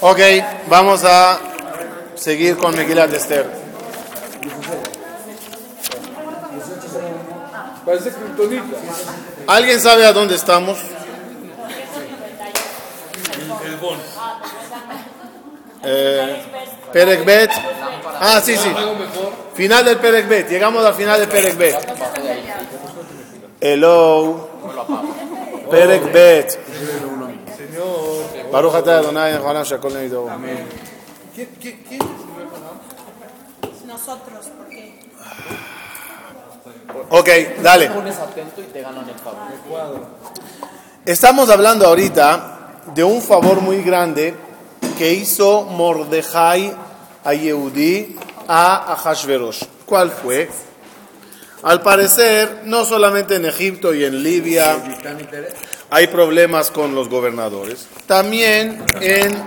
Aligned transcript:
Ok, 0.00 0.20
vamos 0.68 1.04
a 1.04 1.40
seguir 2.14 2.56
con 2.56 2.76
Megilat 2.76 3.12
Esther. 3.12 3.46
Parece. 7.84 8.12
¿Alguien 9.46 9.80
sabe 9.80 10.04
a 10.04 10.12
dónde 10.12 10.34
estamos? 10.34 10.78
Eh, 15.82 16.42
Perek 16.92 17.24
Bet. 17.24 17.50
Ah, 18.20 18.42
sí, 18.44 18.56
sí. 18.56 18.70
Final 19.54 19.84
del 19.84 19.96
Perek 19.96 20.28
Bet. 20.28 20.48
Llegamos 20.50 20.84
al 20.84 20.94
final 20.94 21.20
del 21.20 21.28
Perek 21.28 21.56
Bet. 21.56 21.76
Hello. 23.60 24.48
Perek 25.70 26.12
Bet. 26.12 26.50
Señor. 26.50 27.07
Baruch 28.52 28.74
atah 28.74 28.98
Adonai 28.98 29.34
Elohim 29.34 29.62
Shakol 29.64 29.92
Neido. 29.94 30.28
¿Quién, 31.34 31.48
quién? 31.60 32.00
Nosotros, 33.86 34.46
porque 34.56 34.98
Ok, 37.10 37.28
dale. 37.62 37.90
pones 37.90 38.18
atento 38.18 38.60
y 38.60 38.64
te 38.64 38.82
ganan 38.82 39.08
el 39.08 39.14
favor. 39.14 40.06
Estamos 41.04 41.48
hablando 41.50 41.86
ahorita 41.86 42.82
de 42.94 43.04
un 43.04 43.22
favor 43.22 43.60
muy 43.60 43.82
grande 43.82 44.34
que 44.98 45.12
hizo 45.14 45.62
Mordejai 45.64 46.74
a 47.24 47.32
Yehudi 47.34 48.16
a 48.46 48.92
Ahashverosh. 48.92 49.62
¿Cuál 49.86 50.10
fue? 50.10 50.50
Al 51.62 51.80
parecer, 51.82 52.62
no 52.64 52.84
solamente 52.84 53.36
en 53.36 53.46
Egipto 53.46 53.94
y 53.94 54.04
en 54.04 54.22
Libia 54.22 54.76
hay 55.90 56.06
problemas 56.08 56.70
con 56.70 56.94
los 56.94 57.08
gobernadores, 57.08 57.86
también 58.06 58.84
en, 59.00 59.42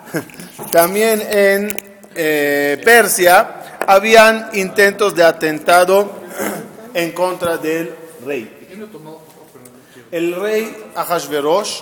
también 0.72 1.22
en 1.28 1.76
eh, 2.14 2.80
Persia 2.84 3.78
habían 3.86 4.50
intentos 4.54 5.14
de 5.14 5.24
atentado 5.24 6.12
en 6.94 7.12
contra 7.12 7.56
del 7.56 7.94
rey. 8.24 8.60
El 10.10 10.36
rey 10.36 10.90
Ahashverosh, 10.94 11.80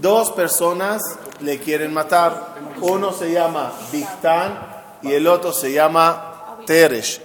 dos 0.00 0.32
personas 0.32 1.02
le 1.40 1.58
quieren 1.58 1.92
matar. 1.92 2.56
Uno 2.80 3.12
se 3.12 3.32
llama 3.32 3.72
Bictán 3.92 4.58
y 5.02 5.12
el 5.12 5.26
otro 5.26 5.52
se 5.52 5.72
llama 5.72 6.58
Teresh. 6.66 7.20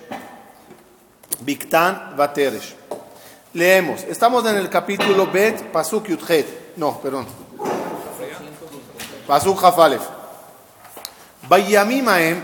Bictán 1.42 2.16
va 2.20 2.32
Teresh. 2.32 2.76
Leemos. 3.56 4.04
Estamos 4.04 4.46
en 4.48 4.58
el 4.58 4.70
capítulo 4.70 5.32
Bet, 5.32 5.72
Pasuk 5.72 6.10
Yudhet. 6.10 6.76
No, 6.76 7.00
perdón. 7.00 7.26
Pasuk 9.26 9.58
Jafalef. 9.58 10.02
Vayamim 11.48 12.06
Aem. 12.10 12.44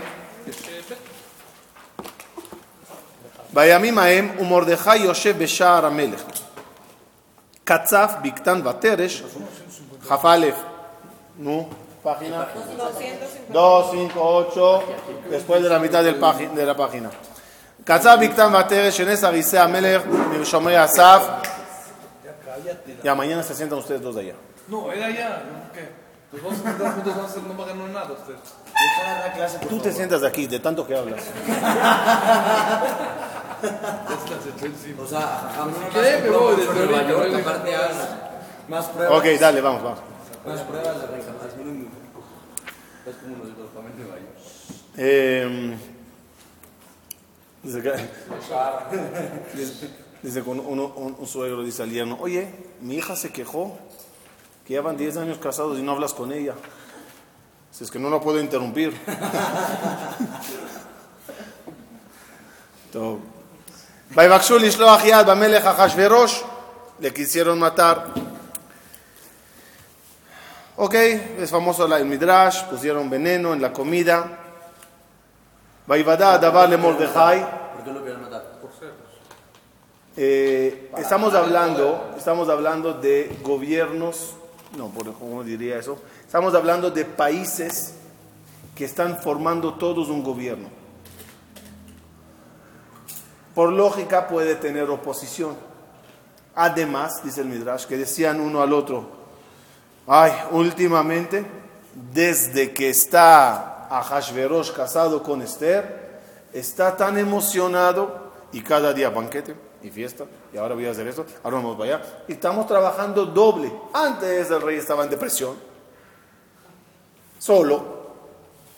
Vayamim 3.52 3.98
Aem, 3.98 4.40
Umordejai 4.40 5.04
Yoshev 5.04 5.36
Beshar 5.36 5.84
Amelech. 5.84 6.18
Katzaf, 7.62 8.22
Bictán, 8.22 8.62
Bateresh, 8.62 9.22
Jafalef. 10.08 10.56
No, 11.36 11.68
página 12.02 12.48
2, 13.52 13.90
5, 13.90 14.12
8, 14.16 14.82
después 15.28 15.62
de 15.62 15.68
la 15.68 15.78
mitad 15.78 16.02
del 16.02 16.18
de 16.54 16.64
la 16.64 16.74
página. 16.74 17.10
Bateresh, 17.84 18.94
Shenes, 18.94 19.24
Arise, 19.24 19.58
Amelech, 19.58 20.02
Shomrei 20.44 20.76
Asaf. 20.76 21.22
Ya, 23.02 23.14
mañana 23.14 23.42
se 23.42 23.54
sientan 23.54 23.78
ustedes 23.78 24.00
dos 24.02 24.14
de 24.14 24.20
allá. 24.22 24.34
No, 24.68 24.92
era 24.92 25.06
allá. 25.06 25.42
¿no? 25.50 25.72
¿Qué? 25.72 25.88
Los 26.32 26.42
vamos 26.42 26.60
a 26.60 26.62
sentar 26.62 26.92
juntos, 26.94 27.14
no 27.46 27.56
va 27.58 27.64
a 27.64 27.68
ganar 27.68 27.88
nada 27.90 28.12
usted. 28.12 28.34
Tú 29.68 29.78
te 29.80 29.92
sientas 29.92 30.20
de 30.22 30.28
aquí, 30.28 30.46
de 30.46 30.60
tanto 30.60 30.86
que 30.86 30.96
hablas. 30.96 31.20
O 34.98 35.06
sea, 35.06 35.50
a 35.60 35.66
mí 35.66 35.72
me 35.78 35.88
¿Qué? 35.90 36.22
Me 36.22 36.30
voy 36.30 36.56
desde 36.56 36.74
Nueva 36.74 36.98
ahorita, 36.98 37.10
York, 37.10 37.30
voy 37.30 37.40
aparte 37.40 37.76
haz 37.76 37.96
más 38.68 38.86
pruebas. 38.86 39.18
Ok, 39.18 39.24
dale, 39.38 39.60
vamos, 39.60 39.82
vamos. 39.82 40.00
Más 40.46 40.60
pruebas 40.62 41.00
de 41.00 41.06
reencarnación. 41.06 41.88
Es 43.06 43.16
como 43.16 43.36
los 43.36 43.48
de 43.48 43.62
los 43.62 43.70
familia 43.70 44.04
de 44.96 45.44
Nueva 45.46 45.74
York. 45.74 45.91
Dice, 47.62 47.80
que- 47.80 48.08
dice 50.22 50.42
que 50.42 50.50
uno- 50.50 50.62
un, 50.96 51.26
suegro 51.26 51.62
dice 51.62 51.82
al 51.84 51.90
yerno, 51.90 52.16
oye, 52.20 52.52
mi 52.80 52.96
hija 52.96 53.14
se 53.16 53.30
quejó 53.30 53.78
que 54.66 54.74
llevan 54.74 54.96
10 54.96 55.16
años 55.16 55.38
casados 55.38 55.78
y 55.78 55.82
no 55.82 55.92
hablas 55.92 56.12
con 56.14 56.32
ella. 56.32 56.54
Si 57.70 57.84
es 57.84 57.90
que 57.90 57.98
no 57.98 58.10
la 58.10 58.20
puedo 58.20 58.40
interrumpir. 58.40 58.92
Le 67.00 67.14
quisieron 67.14 67.58
matar. 67.58 68.12
Ok, 70.76 70.94
es 70.94 71.50
famoso 71.50 71.86
el 71.96 72.04
Midrash, 72.04 72.64
pusieron 72.64 73.08
veneno 73.08 73.54
en 73.54 73.62
la 73.62 73.72
comida. 73.72 74.40
Vaivada 75.86 76.38
Dabar 76.38 76.68
le 76.68 76.76
Mordejai. 76.76 77.40
¿Por 77.74 77.84
qué 77.84 77.92
lo 77.92 78.02
querían 78.04 78.22
matar? 78.22 78.52
Eh, 80.14 80.90
estamos 80.98 81.34
hablando, 81.34 82.12
estamos 82.18 82.48
hablando 82.50 82.92
de 82.92 83.34
gobiernos, 83.42 84.34
no, 84.76 84.88
por- 84.88 85.10
¿cómo 85.14 85.42
diría 85.42 85.78
eso? 85.78 85.98
Estamos 86.26 86.54
hablando 86.54 86.90
de 86.90 87.06
países 87.06 87.94
que 88.76 88.84
están 88.84 89.16
formando 89.18 89.74
todos 89.74 90.08
un 90.10 90.22
gobierno. 90.22 90.68
Por 93.54 93.72
lógica 93.72 94.28
puede 94.28 94.54
tener 94.54 94.90
oposición. 94.90 95.56
Además, 96.54 97.24
dice 97.24 97.40
el 97.40 97.46
Midrash, 97.46 97.86
que 97.86 97.96
decían 97.96 98.38
uno 98.38 98.60
al 98.60 98.74
otro, 98.74 99.08
ay, 100.06 100.32
últimamente, 100.50 101.46
desde 102.12 102.72
que 102.74 102.90
está 102.90 103.81
Ahashverosh 103.98 104.72
casado 104.72 105.22
con 105.22 105.42
Esther, 105.42 106.20
está 106.52 106.96
tan 106.96 107.18
emocionado 107.18 108.32
y 108.52 108.62
cada 108.62 108.92
día 108.92 109.10
banquete 109.10 109.54
y 109.82 109.90
fiesta, 109.90 110.24
y 110.52 110.56
ahora 110.56 110.74
voy 110.74 110.86
a 110.86 110.92
hacer 110.92 111.06
esto, 111.08 111.26
ahora 111.42 111.56
vamos 111.56 111.76
para 111.76 111.96
allá. 111.96 112.04
Y 112.28 112.32
estamos 112.32 112.66
trabajando 112.66 113.26
doble. 113.26 113.72
Antes 113.92 114.50
el 114.50 114.62
rey 114.62 114.78
estaba 114.78 115.04
en 115.04 115.10
depresión, 115.10 115.56
solo. 117.38 118.02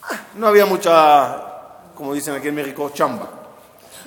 Ah, 0.02 0.20
No 0.36 0.48
había 0.48 0.66
mucha, 0.66 1.90
como 1.94 2.14
dicen 2.14 2.34
aquí 2.34 2.48
en 2.48 2.54
México, 2.54 2.90
chamba. 2.92 3.28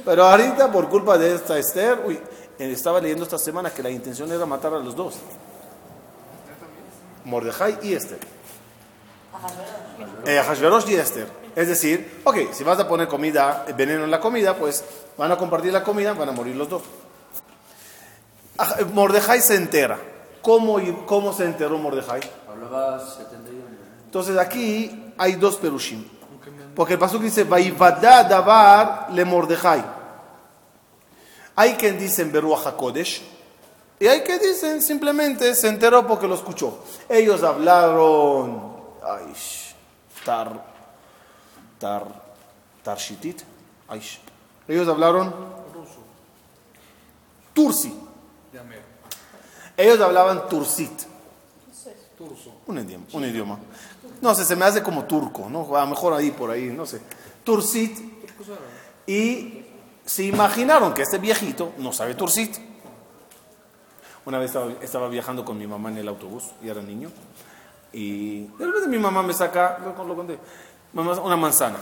Pero 0.03 0.25
ahorita, 0.25 0.72
por 0.72 0.89
culpa 0.89 1.18
de 1.18 1.35
esta 1.35 1.57
Esther, 1.57 2.01
uy, 2.06 2.16
eh, 2.59 2.72
estaba 2.72 3.00
leyendo 3.00 3.24
esta 3.24 3.38
semana 3.38 3.69
que 3.72 3.81
la 3.81 3.89
intención 3.89 4.31
era 4.31 4.45
matar 4.45 4.74
a 4.74 4.79
los 4.79 4.95
dos. 4.95 5.16
Mordejai 7.25 7.79
y 7.84 7.94
Esther. 7.94 8.19
Eh, 10.25 10.39
Ahashverosh 10.39 10.89
y 10.89 10.95
Esther. 10.95 11.28
Es 11.55 11.67
decir, 11.67 12.22
ok, 12.23 12.53
si 12.53 12.63
vas 12.63 12.79
a 12.79 12.88
poner 12.88 13.07
comida, 13.07 13.66
eh, 13.67 13.73
veneno 13.73 14.03
en 14.03 14.11
la 14.11 14.19
comida, 14.19 14.55
pues 14.55 14.83
van 15.17 15.31
a 15.31 15.38
compartir 15.38 15.73
la 15.73 15.83
comida, 15.83 16.13
van 16.13 16.29
a 16.29 16.31
morir 16.31 16.55
los 16.55 16.69
dos. 16.69 16.83
Eh, 18.79 18.85
Mordejai 18.85 19.41
se 19.41 19.56
entera. 19.56 20.00
¿Cómo, 20.41 20.79
¿Cómo 21.06 21.33
se 21.33 21.45
enteró 21.45 21.77
Mordejai? 21.77 22.22
Hablaba 22.50 23.00
71. 23.00 23.66
Entonces 24.06 24.38
aquí 24.38 25.13
hay 25.17 25.33
dos 25.33 25.57
perushim. 25.57 26.06
Porque 26.75 26.94
el 26.94 27.00
pasuk 27.00 27.23
dice, 27.23 27.44
Vaivadá 27.44 28.23
davar 28.23 29.07
le 29.11 29.25
Mordejai. 29.25 29.83
Hay 31.56 31.73
quien 31.73 31.97
dicen 31.97 32.31
Beruach 32.31 32.67
HaKodesh. 32.67 33.23
Y 34.00 34.06
hay 34.06 34.23
que 34.23 34.38
dicen 34.38 34.81
simplemente 34.81 35.56
se 35.56 35.69
enteró 35.69 36.06
porque 36.06 36.27
lo 36.27 36.35
escuchó. 36.35 36.83
Ellos 37.09 37.41
hablaron. 37.41 38.75
Ay, 39.03 39.33
tar. 40.27 40.65
Tar. 41.79 42.03
Tarshitit. 42.83 43.41
Ay, 43.88 44.00
sh- 44.00 44.19
Ellos 44.68 44.88
hablaron. 44.88 45.33
Tursi. 47.53 47.94
Ya 48.53 48.63
mero. 48.63 48.81
Ellos 49.75 50.00
hablaban 50.01 50.47
tursit. 50.50 50.91
Un 52.65 52.79
idioma, 52.79 53.06
un 53.13 53.24
idioma. 53.25 53.59
No 54.21 54.33
sé, 54.35 54.44
se 54.44 54.56
me 54.56 54.65
hace 54.65 54.81
como 54.83 55.06
turco, 55.06 55.47
¿no? 55.50 55.75
A 55.77 55.81
lo 55.81 55.88
mejor 55.88 56.13
ahí, 56.13 56.31
por 56.31 56.50
ahí, 56.51 56.65
no 56.68 56.85
sé. 56.85 57.00
Tursit. 57.44 57.97
Y 59.06 59.63
se 60.06 60.23
imaginaron 60.23 60.94
que 60.94 61.03
este 61.03 61.18
viejito 61.19 61.73
no 61.77 61.94
sabe 61.94 62.15
tursit. 62.15 62.57
Una 64.25 64.39
vez 64.39 64.50
estaba, 64.50 64.71
estaba 64.81 65.07
viajando 65.09 65.45
con 65.45 65.57
mi 65.57 65.68
mamá 65.68 65.89
en 65.89 65.97
el 66.00 66.07
autobús 66.07 66.44
y 66.63 66.69
era 66.69 66.81
niño. 66.81 67.09
Y 67.94 68.42
de 68.42 68.66
repente 68.66 68.88
mi 68.88 68.98
mamá 68.98 69.24
me 69.24 69.34
saca, 69.34 69.80
lo, 69.80 70.04
lo 70.04 70.16
conté, 70.16 70.38
mamá, 70.94 71.13
una 71.13 71.36
manzana. 71.36 71.78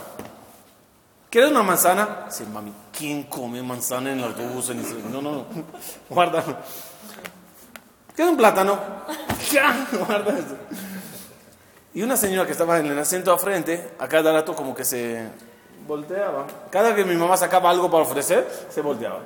¿Quieres 1.30 1.50
una 1.50 1.62
manzana? 1.62 2.26
Sí, 2.30 2.44
mami, 2.44 2.72
¿quién 2.96 3.24
come 3.24 3.62
manzana 3.62 4.12
en 4.12 4.20
el 4.20 4.24
autobús? 4.24 4.70
No, 5.10 5.20
no, 5.20 5.32
no, 5.32 5.46
guarda. 6.08 6.42
¿Quieres 8.14 8.30
un 8.30 8.38
plátano? 8.38 8.78
ya, 9.50 9.86
guarda 10.06 10.38
eso. 10.38 10.56
Y 11.92 12.02
una 12.02 12.16
señora 12.16 12.46
que 12.46 12.52
estaba 12.52 12.78
en 12.78 12.86
el 12.86 12.98
asiento 12.98 13.32
a 13.32 13.38
frente, 13.38 13.94
a 13.98 14.08
cada 14.08 14.32
rato 14.32 14.54
como 14.54 14.74
que 14.74 14.84
se 14.84 15.28
volteaba. 15.86 16.46
Cada 16.70 16.94
que 16.94 17.04
mi 17.04 17.16
mamá 17.16 17.36
sacaba 17.36 17.70
algo 17.70 17.90
para 17.90 18.04
ofrecer, 18.04 18.66
se 18.70 18.80
volteaba. 18.80 19.20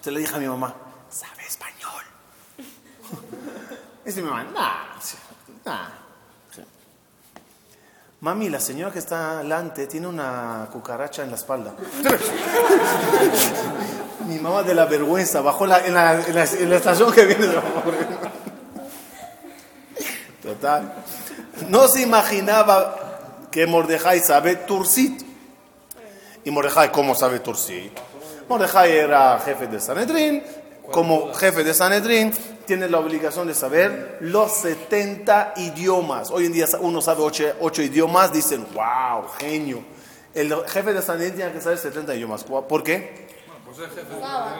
Se 0.00 0.10
le 0.10 0.20
dije 0.20 0.34
a 0.34 0.38
mi 0.38 0.46
mamá, 0.46 0.74
¿sabe 1.10 1.42
español? 1.46 2.04
Dice 4.04 4.22
mi 4.22 4.28
mamá, 4.28 4.44
nah, 4.44 5.00
Sí. 6.54 6.62
Mami, 8.20 8.48
la 8.50 8.60
señora 8.60 8.92
que 8.92 8.98
está 8.98 9.38
delante 9.38 9.86
tiene 9.86 10.06
una 10.06 10.68
cucaracha 10.72 11.22
en 11.22 11.30
la 11.30 11.36
espalda. 11.36 11.72
Mi 14.26 14.38
mamá 14.38 14.62
de 14.62 14.74
la 14.74 14.84
vergüenza 14.86 15.40
bajó 15.40 15.66
la- 15.66 15.84
en, 15.86 15.94
la, 15.94 16.14
en 16.14 16.34
la- 16.34 16.44
en 16.44 16.70
la 16.70 16.76
estación 16.76 17.12
que 17.12 17.24
viene 17.24 17.46
Total. 20.42 20.92
No 21.68 21.88
se 21.88 22.02
imaginaba 22.02 23.48
que 23.50 23.66
Mordejai 23.66 24.20
sabe 24.20 24.56
Tursit. 24.56 25.22
¿Y 26.44 26.50
Mordejai 26.50 26.92
cómo 26.92 27.14
sabe 27.14 27.40
Tursit? 27.40 27.92
Mordejai 28.48 28.92
era 28.92 29.38
jefe 29.40 29.66
de 29.66 29.80
Sanedrín. 29.80 30.42
Como 30.92 31.32
jefe 31.34 31.62
de 31.62 31.72
Sanedrín, 31.72 32.32
tiene 32.66 32.88
la 32.88 32.98
obligación 32.98 33.46
de 33.46 33.54
saber 33.54 34.18
los 34.20 34.52
70 34.52 35.54
idiomas. 35.56 36.30
Hoy 36.30 36.46
en 36.46 36.52
día 36.52 36.66
uno 36.80 37.00
sabe 37.00 37.22
8, 37.22 37.82
idiomas, 37.82 38.32
dicen, 38.32 38.66
wow, 38.74 39.28
genio. 39.38 39.82
El 40.34 40.54
jefe 40.66 40.92
de 40.92 41.02
Sanedrín 41.02 41.34
tiene 41.34 41.52
que 41.52 41.60
saber 41.60 41.78
70 41.78 42.14
idiomas. 42.14 42.44
¿Por 42.44 42.82
qué? 42.82 43.28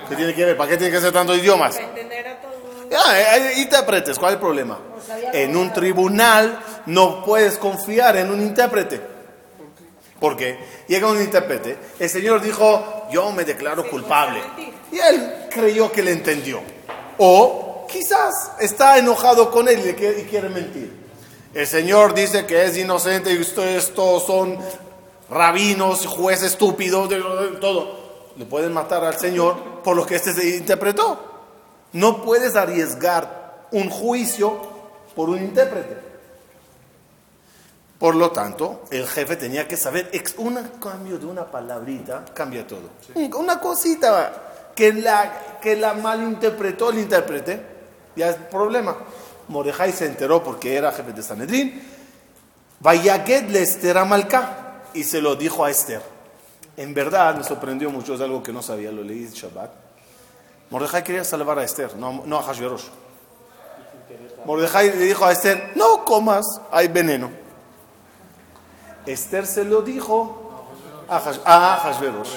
¿Qué 0.09 0.17
tiene 0.17 0.35
que 0.35 0.45
ver? 0.45 0.57
¿Para 0.57 0.71
qué 0.71 0.77
tiene 0.77 0.93
que 0.93 1.01
ser 1.01 1.13
tantos 1.13 1.39
idiomas? 1.39 1.77
entender 1.77 2.27
a 2.27 2.41
todos. 2.41 2.55
Ya, 2.91 3.21
eh, 3.21 3.53
eh, 3.53 3.61
intérpretes, 3.61 4.19
¿cuál 4.19 4.33
es 4.33 4.35
el 4.37 4.41
problema? 4.41 4.79
En 5.33 5.57
un 5.57 5.73
tribunal 5.73 6.59
no 6.87 7.25
puedes 7.25 7.59
confiar 7.59 8.17
en 8.17 8.31
un 8.31 8.41
intérprete. 8.41 9.01
¿Por 10.19 10.37
qué? 10.37 10.59
Llega 10.87 11.09
un 11.09 11.21
intérprete, 11.21 11.79
el 11.99 12.09
señor 12.09 12.43
dijo, 12.43 13.07
yo 13.11 13.33
me 13.33 13.45
declaro 13.45 13.89
culpable. 13.89 14.43
Y 14.93 14.99
él 14.99 15.40
creyó 15.51 15.93
que 15.93 16.03
le 16.03 16.13
entendió. 16.13 16.61
O 17.19 17.87
quizás 17.91 18.53
está 18.61 18.97
enojado 18.99 19.51
con 19.51 19.69
él 19.69 19.81
y 19.87 19.93
quiere- 20.25 20.49
mentir. 20.49 20.99
El 21.53 21.67
señor 21.67 22.15
dice 22.15 22.47
que 22.47 22.65
es 22.65 22.77
inocente 22.79 23.33
y 23.33 23.41
ustedes 23.41 23.93
todos 23.93 24.25
son 24.25 24.57
rabinos, 25.29 26.07
jueces 26.07 26.53
estúpidos, 26.53 27.09
de- 27.11 27.17
de- 27.21 27.57
todo. 27.61 27.99
Le 28.37 28.47
pueden 28.47 28.73
matar 28.73 29.05
al 29.05 29.19
señor 29.19 29.83
por 29.83 29.97
lo 29.97 30.07
que 30.07 30.17
este 30.17 30.33
se 30.33 30.57
interpretó. 30.57 31.19
No 31.93 32.23
puedes 32.23 32.55
arriesgar 32.57 33.67
un 33.73 33.91
juicio 33.91 34.57
por 35.17 35.29
un 35.29 35.39
intérprete. 35.39 35.99
Por 37.99 38.15
lo 38.15 38.31
tanto, 38.31 38.83
el 38.91 39.07
jefe 39.07 39.37
tenía 39.37 39.69
que 39.69 39.77
saber, 39.77 40.11
un 40.39 40.57
cambio 40.81 41.19
de 41.19 41.27
una 41.27 41.45
palabrita 41.45 42.25
cambia 42.33 42.67
todo. 42.67 42.89
Un- 43.15 43.35
Una 43.35 43.61
cosita 43.61 44.50
que 44.75 44.93
la, 44.93 45.59
que 45.61 45.77
la 45.77 45.95
malinterpretó 45.95 46.91
el 46.91 46.99
intérprete, 47.01 47.61
ya 48.17 48.31
es 48.31 48.37
problema. 48.37 48.97
Mordejai 49.49 49.93
se 49.93 50.07
enteró 50.07 50.43
porque 50.43 50.77
era 50.77 50.93
jefe 50.93 51.13
de 51.13 51.23
Sanedrín. 51.23 51.83
Vayaget 52.81 53.49
le 53.51 53.63
Esther 53.63 53.99
a 53.99 54.05
Malcá 54.05 54.83
y 54.95 55.05
se 55.05 55.21
lo 55.21 55.37
dijo 55.37 55.65
a 55.65 55.71
Esther. 55.71 56.03
En 56.77 56.95
verdad 56.95 57.35
me 57.35 57.45
sorprendió 57.45 57.91
mucho, 57.91 58.15
es 58.15 58.21
algo 58.21 58.43
que 58.43 58.53
no 58.53 58.63
sabía, 58.63 58.91
lo 58.91 59.03
leí 59.03 59.25
en 59.25 59.33
Shabbat. 59.33 59.71
Mordejai 60.71 61.03
quería 61.05 61.25
salvar 61.25 61.59
a 61.59 61.65
Esther, 61.65 61.95
no, 61.97 62.23
no 62.25 62.39
a 62.39 62.43
Hashverosh. 62.43 62.85
Mordejai 64.47 64.91
le 64.97 65.05
dijo 65.05 65.25
a 65.27 65.33
Esther, 65.33 65.73
no 65.75 66.05
comas, 66.05 66.47
hay 66.71 66.89
veneno. 66.89 67.31
Esther 69.05 69.47
se 69.47 69.65
lo 69.65 69.83
dijo 69.83 70.65
a 71.09 71.19
Hash- 71.21 71.41
a 71.45 71.77
Hashverosh. 71.83 72.29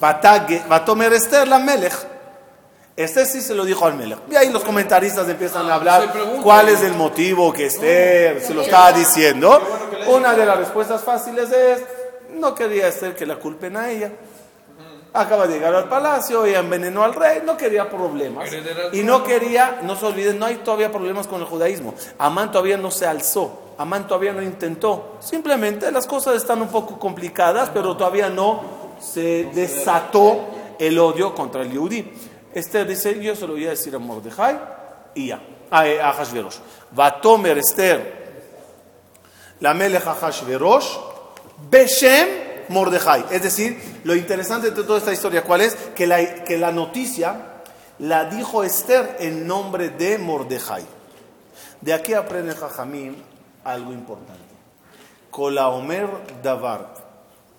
Batage- 0.00 0.62
Va 0.70 0.76
a 0.76 0.84
tomar 0.84 1.12
Esther 1.12 1.46
la 1.48 1.58
Melech. 1.58 1.94
Esther 2.96 3.26
sí 3.26 3.40
se 3.40 3.54
lo 3.54 3.64
dijo 3.64 3.86
al 3.86 3.94
Melech. 3.94 4.18
Y 4.30 4.36
ahí 4.36 4.50
los 4.50 4.62
comentaristas 4.62 5.28
empiezan 5.28 5.70
a 5.70 5.74
hablar 5.74 6.12
cuál 6.42 6.68
es 6.68 6.82
el 6.82 6.94
motivo 6.94 7.52
que 7.52 7.66
Esther 7.66 8.42
se 8.42 8.52
lo 8.54 8.62
estaba 8.62 8.92
diciendo. 8.92 9.60
Una 10.08 10.34
de 10.34 10.44
las 10.44 10.58
respuestas 10.58 11.02
fáciles 11.02 11.50
es, 11.52 11.82
no 12.34 12.54
quería 12.54 12.88
Esther 12.88 13.14
que 13.14 13.24
la 13.26 13.36
culpen 13.36 13.76
a 13.76 13.90
ella. 13.90 14.10
Acaba 15.12 15.46
de 15.48 15.54
llegar 15.54 15.74
al 15.74 15.88
palacio 15.88 16.46
y 16.46 16.54
envenenó 16.54 17.02
al 17.02 17.14
rey, 17.14 17.42
no 17.44 17.56
quería 17.56 17.90
problemas. 17.90 18.48
Y 18.92 19.02
no 19.02 19.24
quería, 19.24 19.80
no 19.82 19.96
se 19.96 20.06
olviden, 20.06 20.38
no 20.38 20.46
hay 20.46 20.56
todavía 20.56 20.92
problemas 20.92 21.26
con 21.26 21.40
el 21.40 21.46
judaísmo. 21.48 21.94
Amán 22.18 22.52
todavía 22.52 22.76
no 22.76 22.92
se 22.92 23.06
alzó, 23.06 23.74
Amán 23.76 24.06
todavía 24.06 24.32
no 24.32 24.40
intentó. 24.42 25.16
Simplemente 25.20 25.90
las 25.90 26.06
cosas 26.06 26.36
están 26.36 26.62
un 26.62 26.68
poco 26.68 26.96
complicadas, 26.98 27.70
pero 27.74 27.96
todavía 27.96 28.28
no 28.28 28.62
se 29.00 29.48
desató 29.54 30.48
el 30.78 30.98
odio 30.98 31.34
contra 31.34 31.62
el 31.62 31.70
Yehudí. 31.70 32.12
Esther 32.54 32.86
dice, 32.86 33.22
yo 33.22 33.36
se 33.36 33.46
lo 33.46 33.54
voy 33.54 33.66
a 33.66 33.70
decir 33.70 33.94
a 33.94 33.98
Mordejai 33.98 34.58
y 35.14 35.28
ya, 35.28 35.40
a, 35.70 35.80
a 35.80 36.12
Hashverosh. 36.12 36.58
Va 36.98 37.06
a 37.06 37.20
tomar 37.20 37.58
Esther 37.58 38.20
la 39.60 39.74
Melech 39.74 40.02
Hashverosh, 40.02 40.96
Beshem 41.70 42.28
Mordejai. 42.68 43.26
Es 43.30 43.42
decir, 43.42 44.00
lo 44.04 44.14
interesante 44.14 44.70
de 44.70 44.82
toda 44.82 44.98
esta 44.98 45.12
historia, 45.12 45.42
¿cuál 45.42 45.60
es? 45.60 45.74
Que 45.94 46.06
la, 46.06 46.44
que 46.44 46.56
la 46.56 46.72
noticia 46.72 47.62
la 47.98 48.24
dijo 48.24 48.64
Esther 48.64 49.16
en 49.20 49.46
nombre 49.46 49.90
de 49.90 50.18
Mordejai. 50.18 50.84
De 51.80 51.92
aquí 51.92 52.14
aprende 52.14 52.54
Jajamim 52.54 53.14
algo 53.64 53.92
importante. 53.92 54.40
Kolaomer 55.30 56.08
Davar 56.42 56.94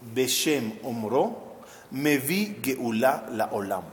Beshem 0.02 0.80
Omro 0.84 1.52
Mevi 1.92 2.58
Geula 2.62 3.28
la 3.32 3.50
Olam. 3.52 3.84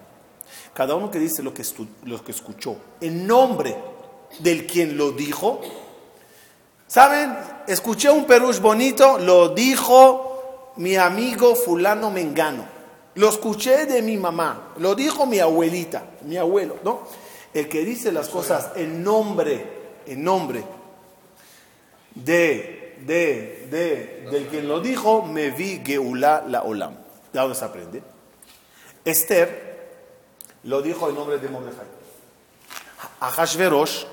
Cada 0.73 0.95
uno 0.95 1.11
que 1.11 1.19
dice 1.19 1.43
lo 1.43 1.53
que, 1.53 1.65
lo 2.05 2.23
que 2.25 2.33
escuchó 2.33 2.77
en 3.01 3.27
nombre 3.27 3.77
del 4.41 4.67
quien 4.67 4.97
lo 4.97 5.13
dijo, 5.13 5.61
¿Saben? 6.89 7.37
Escuché 7.67 8.11
un 8.11 8.25
perush 8.25 8.61
bonito, 8.61 9.19
lo 9.19 9.51
dijo 9.51 10.73
mi 10.77 10.97
amigo 10.97 11.55
fulano 11.55 12.11
Mengano. 12.11 12.65
Lo 13.17 13.29
escuché 13.29 13.85
de 13.85 14.01
mi 14.01 14.17
mamá, 14.17 14.73
lo 14.79 14.95
dijo 14.95 15.27
mi 15.27 15.39
abuelita, 15.39 16.05
mi 16.23 16.39
abuelo, 16.39 16.77
¿no? 16.85 17.01
El 17.53 17.69
que 17.69 17.85
dice 17.85 18.11
las 18.11 18.29
cosas 18.29 18.71
en 18.77 19.03
nombre, 19.03 19.67
en 20.07 20.25
nombre 20.25 20.63
de, 22.15 22.97
de, 23.05 23.58
de, 23.71 24.29
del 24.31 24.47
quien 24.49 24.69
lo 24.69 24.81
dijo, 24.81 25.23
me 25.23 25.51
vi 25.51 25.83
Geulá 25.85 26.45
la 26.47 26.63
Olam. 26.63 26.95
¿De 27.33 27.39
dónde 27.41 27.55
se 27.55 27.65
aprende? 27.65 28.03
Esther 29.05 29.79
lo 30.65 30.83
dijo 30.83 31.09
en 31.09 31.15
nombre 31.15 31.39
de 31.39 31.49
Mordejai. 31.49 31.87
A 33.21 33.31
Hashverosh 33.31 34.05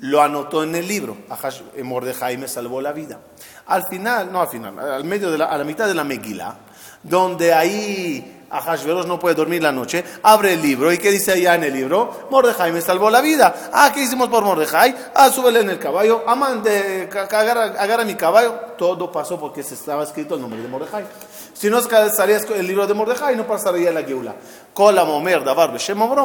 lo 0.00 0.22
anotó 0.22 0.62
en 0.62 0.74
el 0.74 0.86
libro. 0.86 1.16
Ahash- 1.28 1.62
eh, 1.76 2.36
me 2.36 2.48
salvó 2.48 2.80
la 2.80 2.92
vida. 2.92 3.20
Al 3.66 3.84
final, 3.86 4.30
no 4.32 4.40
al 4.40 4.48
final, 4.48 4.78
al 4.78 5.04
medio 5.04 5.30
de 5.30 5.38
la, 5.38 5.46
a 5.46 5.58
la 5.58 5.64
mitad 5.64 5.86
de 5.86 5.94
la 5.94 6.04
Megilá, 6.04 6.58
donde 7.02 7.52
ahí 7.54 8.43
Ahashverosh 8.58 9.06
no 9.06 9.18
puede 9.18 9.34
dormir 9.34 9.62
la 9.62 9.72
noche, 9.72 10.04
abre 10.22 10.54
el 10.54 10.62
libro 10.62 10.92
y 10.92 10.98
¿qué 10.98 11.10
dice 11.10 11.32
allá 11.32 11.54
en 11.54 11.64
el 11.64 11.72
libro? 11.72 12.28
Mordejai 12.30 12.72
me 12.72 12.80
salvó 12.80 13.10
la 13.10 13.20
vida. 13.20 13.70
Ah, 13.72 13.90
¿qué 13.92 14.02
hicimos 14.02 14.28
por 14.28 14.44
Mordejai? 14.44 14.94
Ah, 15.14 15.30
súbele 15.30 15.60
en 15.60 15.70
el 15.70 15.78
caballo. 15.78 16.22
Amán, 16.26 16.62
de, 16.62 17.08
agarra, 17.12 18.04
mi 18.04 18.14
caballo. 18.14 18.52
Todo 18.78 19.10
pasó 19.10 19.38
porque 19.38 19.62
se 19.62 19.74
estaba 19.74 20.04
escrito 20.04 20.34
el 20.36 20.40
nombre 20.40 20.60
de 20.60 20.68
Mordejai. 20.68 21.04
Si 21.52 21.68
no 21.68 21.78
estaría 21.78 22.36
el 22.36 22.66
libro 22.66 22.86
de 22.86 22.94
Mordejai, 22.94 23.36
no 23.36 23.46
pasaría 23.46 23.92
la 23.92 24.02
Geula. 24.02 24.34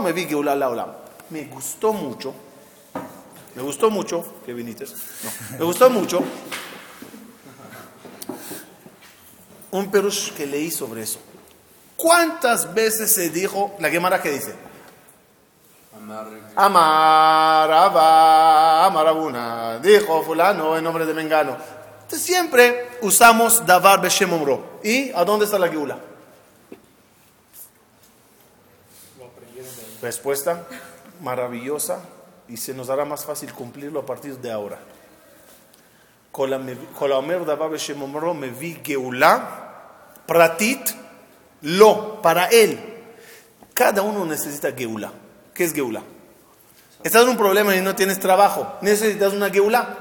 Me 0.02 0.14
vi 0.14 0.26
Geula 0.26 0.56
la. 0.56 0.96
Me 1.30 1.46
gustó 1.46 1.94
mucho 1.94 2.34
me 3.60 3.66
gustó 3.66 3.90
mucho, 3.90 4.24
que 4.46 4.54
viniste. 4.54 4.86
Me 5.58 5.66
gustó 5.66 5.90
mucho 5.90 6.22
un 9.72 9.92
perush 9.92 10.32
que 10.32 10.46
leí 10.46 10.72
sobre 10.72 11.02
eso. 11.02 11.20
¿Cuántas 12.00 12.74
veces 12.74 13.14
se 13.14 13.30
dijo, 13.30 13.76
la 13.78 13.90
Gemara 13.90 14.22
que 14.22 14.32
dice? 14.32 14.56
Amarre. 15.94 16.40
Amar, 16.56 17.70
Abba, 17.70 18.86
Amar 18.86 19.08
Abuna, 19.08 19.80
dijo 19.80 20.24
fulano 20.24 20.78
en 20.78 20.84
nombre 20.86 21.06
de 21.06 21.14
Mengano. 21.14 21.58
Entonces 22.04 22.26
siempre 22.26 22.98
usamos 23.02 23.66
Davar 23.66 24.00
Beshem 24.00 24.32
Omro. 24.32 24.80
¿Y 24.82 25.12
a 25.12 25.26
dónde 25.26 25.44
está 25.44 25.60
la 25.60 25.68
Geula? 25.68 26.00
Respuesta 30.02 30.66
maravillosa 31.20 32.00
y 32.48 32.56
se 32.56 32.74
nos 32.74 32.90
hará 32.90 33.04
más 33.04 33.26
fácil 33.26 33.54
cumplirlo 33.54 34.00
a 34.00 34.06
partir 34.06 34.38
de 34.38 34.50
ahora. 34.50 34.80
Con 36.32 36.50
la 36.50 36.60
Davar 36.60 37.70
Beshem 37.70 38.02
Omro 38.02 38.34
me 38.34 38.48
vi 38.48 38.80
Geula, 38.82 40.22
Pratit, 40.26 40.80
lo, 41.62 42.22
para 42.22 42.46
él. 42.48 42.80
Cada 43.74 44.02
uno 44.02 44.26
necesita 44.26 44.72
Geula. 44.74 45.12
¿Qué 45.54 45.64
es 45.64 45.74
Geula? 45.74 46.02
Estás 47.04 47.24
en 47.24 47.30
un 47.30 47.38
problema 47.38 47.76
y 47.76 47.82
no 47.82 47.96
tienes 47.96 48.20
trabajo. 48.20 48.78
Necesitas 48.82 49.34
una 49.34 49.50
geulá. 49.50 49.98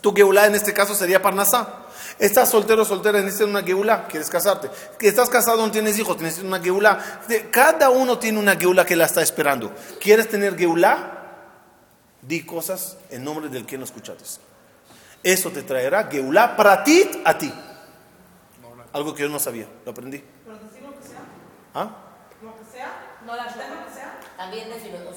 Tu 0.00 0.12
geulá 0.12 0.46
en 0.46 0.56
este 0.56 0.72
caso 0.72 0.94
sería 0.94 1.22
Parnasá. 1.22 1.80
Estás 2.18 2.50
soltero 2.50 2.82
o 2.82 2.84
soltera, 2.84 3.20
necesitas 3.20 3.48
una 3.48 3.62
geulá, 3.62 4.06
quieres 4.08 4.28
casarte. 4.30 4.68
Estás 5.00 5.28
casado, 5.30 5.64
no 5.64 5.70
tienes 5.70 5.96
hijos, 5.98 6.16
necesitas 6.18 6.46
una 6.48 6.60
geulá. 6.60 7.20
De- 7.28 7.50
Cada 7.50 7.90
uno 7.90 8.18
tiene 8.18 8.38
una 8.40 8.56
geulá 8.56 8.84
que 8.84 8.96
la 8.96 9.04
está 9.04 9.22
esperando. 9.22 9.72
¿Quieres 10.00 10.28
tener 10.28 10.56
geulá? 10.56 11.20
Di 12.20 12.44
cosas 12.44 12.96
en 13.10 13.22
nombre 13.22 13.48
del 13.48 13.64
que 13.66 13.78
no 13.78 13.84
escuchaste. 13.84 14.40
Eso 15.22 15.50
te 15.50 15.62
traerá 15.62 16.04
geulá 16.10 16.56
para 16.56 16.82
ti, 16.82 17.08
a 17.24 17.38
ti. 17.38 17.52
Algo 18.92 19.14
que 19.14 19.22
yo 19.22 19.28
no 19.28 19.38
sabía, 19.38 19.66
lo 19.84 19.92
aprendí. 19.92 20.22
¿Ah? 21.74 21.90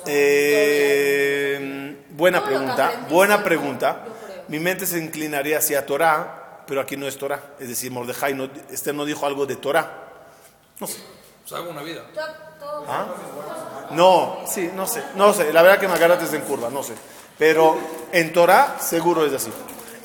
Eh, 0.05 2.05
buena 2.09 2.43
pregunta, 2.43 3.05
buena 3.09 3.43
pregunta. 3.43 4.05
Mi 4.47 4.59
mente 4.59 4.85
se 4.85 4.97
inclinaría 4.97 5.59
hacia 5.59 5.85
Torah, 5.85 6.63
pero 6.65 6.81
aquí 6.81 6.97
no 6.97 7.07
es 7.07 7.17
Torah. 7.17 7.41
Es 7.59 7.67
decir, 7.67 7.91
Mordejai, 7.91 8.33
no, 8.33 8.49
este 8.71 8.93
no 8.93 9.05
dijo 9.05 9.25
algo 9.25 9.45
de 9.45 9.57
Torah. 9.57 10.07
No 10.79 10.87
sé. 10.87 10.97
Pues 11.41 11.53
hago 11.53 11.69
una 11.69 11.83
vida. 11.83 12.01
¿Ah? 12.87 13.07
No, 13.91 14.39
sí, 14.47 14.71
no 14.75 14.87
sé, 14.87 15.03
no 15.15 15.33
sé. 15.33 15.53
La 15.53 15.61
verdad 15.61 15.79
que 15.79 15.87
me 15.87 15.93
agarraste 15.93 16.35
en 16.35 16.43
curva, 16.43 16.69
no 16.69 16.81
sé. 16.81 16.93
Pero 17.37 17.77
en 18.11 18.33
Torah 18.33 18.77
seguro 18.79 19.25
es 19.25 19.33
así. 19.33 19.51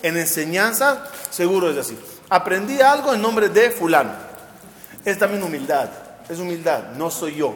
En 0.02 0.16
enseñanza 0.16 1.08
seguro 1.30 1.70
es 1.70 1.78
así. 1.78 1.98
Aprendí 2.28 2.80
algo 2.80 3.14
en 3.14 3.22
nombre 3.22 3.48
de 3.48 3.70
fulano. 3.70 4.12
Es 5.04 5.18
también 5.18 5.42
humildad. 5.42 5.88
Es 6.28 6.38
humildad. 6.38 6.92
No 6.96 7.10
soy 7.10 7.36
yo. 7.36 7.54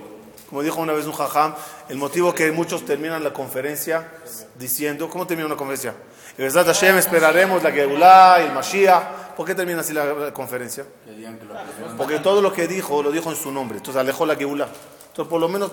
Como 0.49 0.62
dijo 0.62 0.80
una 0.80 0.92
vez 0.92 1.06
un 1.06 1.12
jajam, 1.12 1.54
el 1.88 1.96
motivo 1.96 2.32
que 2.32 2.52
muchos 2.52 2.85
terminan 2.85 3.25
la 3.25 3.32
conferencia 3.32 4.08
diciendo, 4.56 5.08
¿cómo 5.11 5.26
termina 5.26 5.46
una 5.46 5.56
conferencia? 5.56 5.94
Y 6.38 6.42
Besat 6.42 6.66
Hashem 6.66 6.99
esperaremos 6.99 7.62
la 7.62 7.73
Geulah 7.73 8.42
y 8.42 8.46
el 8.46 8.52
Mashiach. 8.52 9.35
¿Por 9.37 9.46
qué 9.46 9.54
termina 9.54 9.80
así 9.80 9.92
la, 9.92 10.32
conferencia? 10.32 10.85
Porque 11.96 12.18
todo 12.20 12.40
lo 12.40 12.52
que 12.52 12.66
dijo, 12.66 13.02
lo 13.02 13.11
dijo 13.11 13.30
en 13.30 13.37
su 13.37 13.50
nombre. 13.50 13.78
Entonces 13.78 14.00
alejó 14.00 14.25
la 14.25 14.37
Geulá. 14.37 14.68
Entonces, 15.08 15.30
por 15.30 15.40
lo 15.40 15.49
menos, 15.49 15.73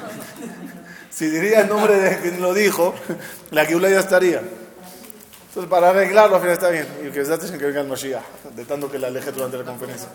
si 1.10 1.28
diría 1.28 1.60
el 1.60 1.68
nombre 1.68 1.94
de 1.96 2.18
quien 2.20 2.40
lo 2.40 2.52
dijo, 2.52 2.94
la 3.50 3.64
Geulá 3.64 3.88
ya 3.88 4.00
estaría. 4.00 4.42
Entonces, 5.48 5.70
para 5.70 5.90
arreglarlo, 5.90 6.36
al 6.36 6.42
final 6.42 6.54
está 6.54 6.70
bien. 6.70 6.86
Y 7.00 7.10
que 7.10 7.20
desastre 7.20 7.56
que 7.56 7.66
venga 7.66 7.80
el 7.80 7.88
Mashiach, 7.88 8.22
de 8.54 8.64
tanto 8.64 8.90
que 8.90 8.98
la 8.98 9.08
alejé 9.08 9.32
durante 9.32 9.58
la 9.58 9.64
conferencia. 9.64 10.08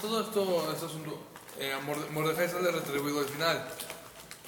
Todo 0.00 0.20
esto, 0.22 0.68
este 0.72 0.86
asunto, 0.86 1.18
eh, 1.58 1.72
a 1.72 1.80
Morde- 1.80 2.08
Mordejai 2.10 2.48
sale 2.48 2.70
retribuido 2.72 3.20
al 3.20 3.26
final, 3.26 3.64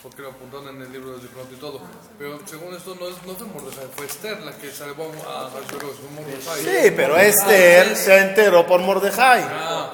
porque 0.03 0.23
lo 0.23 0.31
apuntaron 0.31 0.69
en 0.77 0.83
el 0.83 0.93
libro 0.93 1.13
del 1.13 1.23
Diplomato 1.23 1.55
y 1.55 1.59
todo. 1.59 1.81
Pero 2.19 2.41
según 2.47 2.75
esto, 2.75 2.97
no, 2.99 3.09
es, 3.09 3.15
no 3.27 3.35
fue 3.35 3.47
Mordejai, 3.47 3.87
fue 3.95 4.07
Esther 4.07 4.41
la 4.41 4.53
que 4.57 4.71
salvó 4.71 5.11
a 5.29 5.51
Hashverosh, 5.51 5.97
fue 5.97 6.11
Mordejai. 6.25 6.61
Sí, 6.63 6.91
pero 6.97 7.17
Esther 7.17 7.97
se 7.97 8.19
enteró 8.19 8.67
por 8.67 8.81
Mordejai. 8.81 9.43
Ah, 9.49 9.93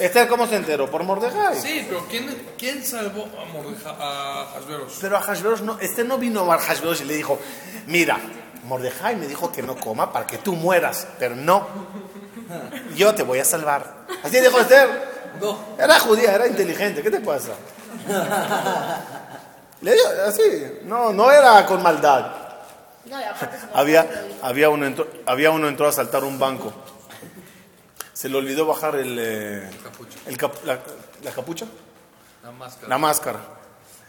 Esther, 0.00 0.28
¿cómo 0.28 0.46
se 0.46 0.56
enteró? 0.56 0.90
Por 0.90 1.02
Mordejai. 1.04 1.60
sí, 1.60 1.84
pero 1.88 2.06
¿quién, 2.08 2.46
quién 2.56 2.84
salvó 2.84 3.24
a 3.38 3.44
Mordejai, 3.52 3.94
a 3.98 4.46
Hashverosh? 4.54 4.98
Pero 5.00 5.16
a 5.16 5.20
Hashverosh 5.20 5.60
no, 5.60 5.78
Esther 5.80 6.06
no 6.06 6.16
vino 6.18 6.50
a 6.50 6.58
Hashverosh 6.58 7.02
y 7.02 7.04
le 7.04 7.16
dijo, 7.16 7.38
mira, 7.86 8.18
Mordejai 8.64 9.16
me 9.16 9.26
dijo 9.26 9.50
que 9.52 9.60
no 9.62 9.76
coma 9.76 10.12
para 10.12 10.26
que 10.26 10.38
tú 10.38 10.54
mueras, 10.54 11.06
pero 11.18 11.34
no, 11.36 11.66
yo 12.96 13.14
te 13.14 13.22
voy 13.22 13.38
a 13.38 13.44
salvar. 13.44 13.84
Así 14.22 14.40
dijo 14.40 14.58
Esther. 14.60 15.12
No. 15.40 15.58
Era 15.78 15.98
judía, 15.98 16.34
era 16.34 16.46
inteligente, 16.46 17.02
¿qué 17.02 17.10
te 17.10 17.20
pasa? 17.20 17.52
Le 19.80 19.92
dijo 19.92 20.06
así, 20.26 20.78
no, 20.84 21.12
no 21.12 21.30
era 21.30 21.64
con 21.66 21.82
maldad. 21.82 22.26
No, 23.06 23.16
Había, 23.74 24.06
había, 24.42 24.70
uno 24.70 24.86
entró, 24.86 25.08
había 25.26 25.50
uno 25.50 25.66
entró 25.68 25.86
a 25.86 25.88
asaltar 25.88 26.22
un 26.22 26.38
banco. 26.38 26.72
Se 28.12 28.28
le 28.28 28.36
olvidó 28.38 28.64
bajar 28.66 28.94
el, 28.96 29.16
eh, 29.18 29.70
Capucha. 29.82 30.18
el 30.26 30.36
cap- 30.36 30.64
la, 30.64 30.78
la 31.24 31.30
capucha. 31.32 31.66
La 32.44 32.52
máscara. 32.52 32.88
La 32.88 32.98
máscara. 32.98 33.38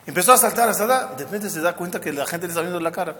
Empezó 0.05 0.33
a 0.33 0.37
saltar, 0.37 0.69
a 0.69 0.73
saltar. 0.75 1.15
De 1.17 1.23
repente 1.23 1.49
se 1.49 1.61
da 1.61 1.75
cuenta 1.75 1.99
que 1.99 2.11
la 2.13 2.25
gente 2.27 2.45
le 2.45 2.51
está 2.51 2.61
viendo 2.61 2.79
la 2.79 2.91
cara. 2.91 3.15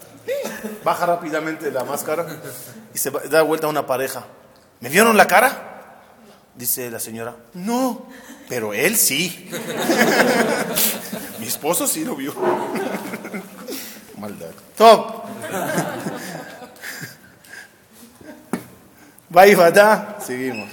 Baja 0.84 1.06
rápidamente 1.08 1.72
la 1.72 1.84
máscara 1.84 2.26
y 2.94 2.98
se 3.00 3.10
va- 3.10 3.22
da 3.22 3.42
vuelta 3.42 3.66
a 3.66 3.70
una 3.72 3.88
pareja. 3.88 4.24
¿Me 4.84 4.90
vieron 4.90 5.16
la 5.16 5.26
cara? 5.28 6.02
Dice 6.56 6.92
la 6.92 7.00
señora, 7.00 7.34
no, 7.54 8.06
pero 8.50 8.74
él 8.74 8.98
sí. 8.98 9.50
Mi 11.40 11.48
esposo 11.48 11.88
sí 11.88 12.04
lo 12.04 12.18
vio. 12.18 12.36
Maldad. 14.18 14.52
Top. 14.76 15.24
Vaivada, 19.30 20.18
seguimos. 20.20 20.70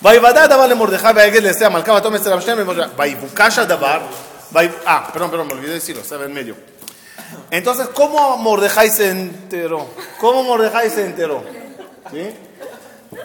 Vaivada 0.00 0.46
daba 0.46 0.68
le 0.68 0.76
Mordejai, 0.76 1.12
Vaigel 1.12 1.42
le 1.42 1.52
sea 1.52 1.68
Malcaba, 1.68 2.00
tome 2.00 2.18
este 2.18 2.30
Ramshem, 2.30 2.64
Vaivukasha 2.96 3.66
dabar. 3.66 4.02
Ah, 4.86 5.10
perdón, 5.12 5.30
perdón, 5.30 5.48
me 5.48 5.54
olvidé 5.54 5.72
decirlo, 5.72 6.02
estaba 6.02 6.26
en 6.26 6.32
medio. 6.32 6.54
Entonces, 7.50 7.88
¿cómo 7.88 8.36
Mordejai 8.36 8.90
se 8.90 9.10
enteró? 9.10 9.86
¿Cómo 10.20 10.42
Mordejai 10.44 10.88
se 10.90 11.04
enteró? 11.04 11.42
¿Sí? 12.10 12.34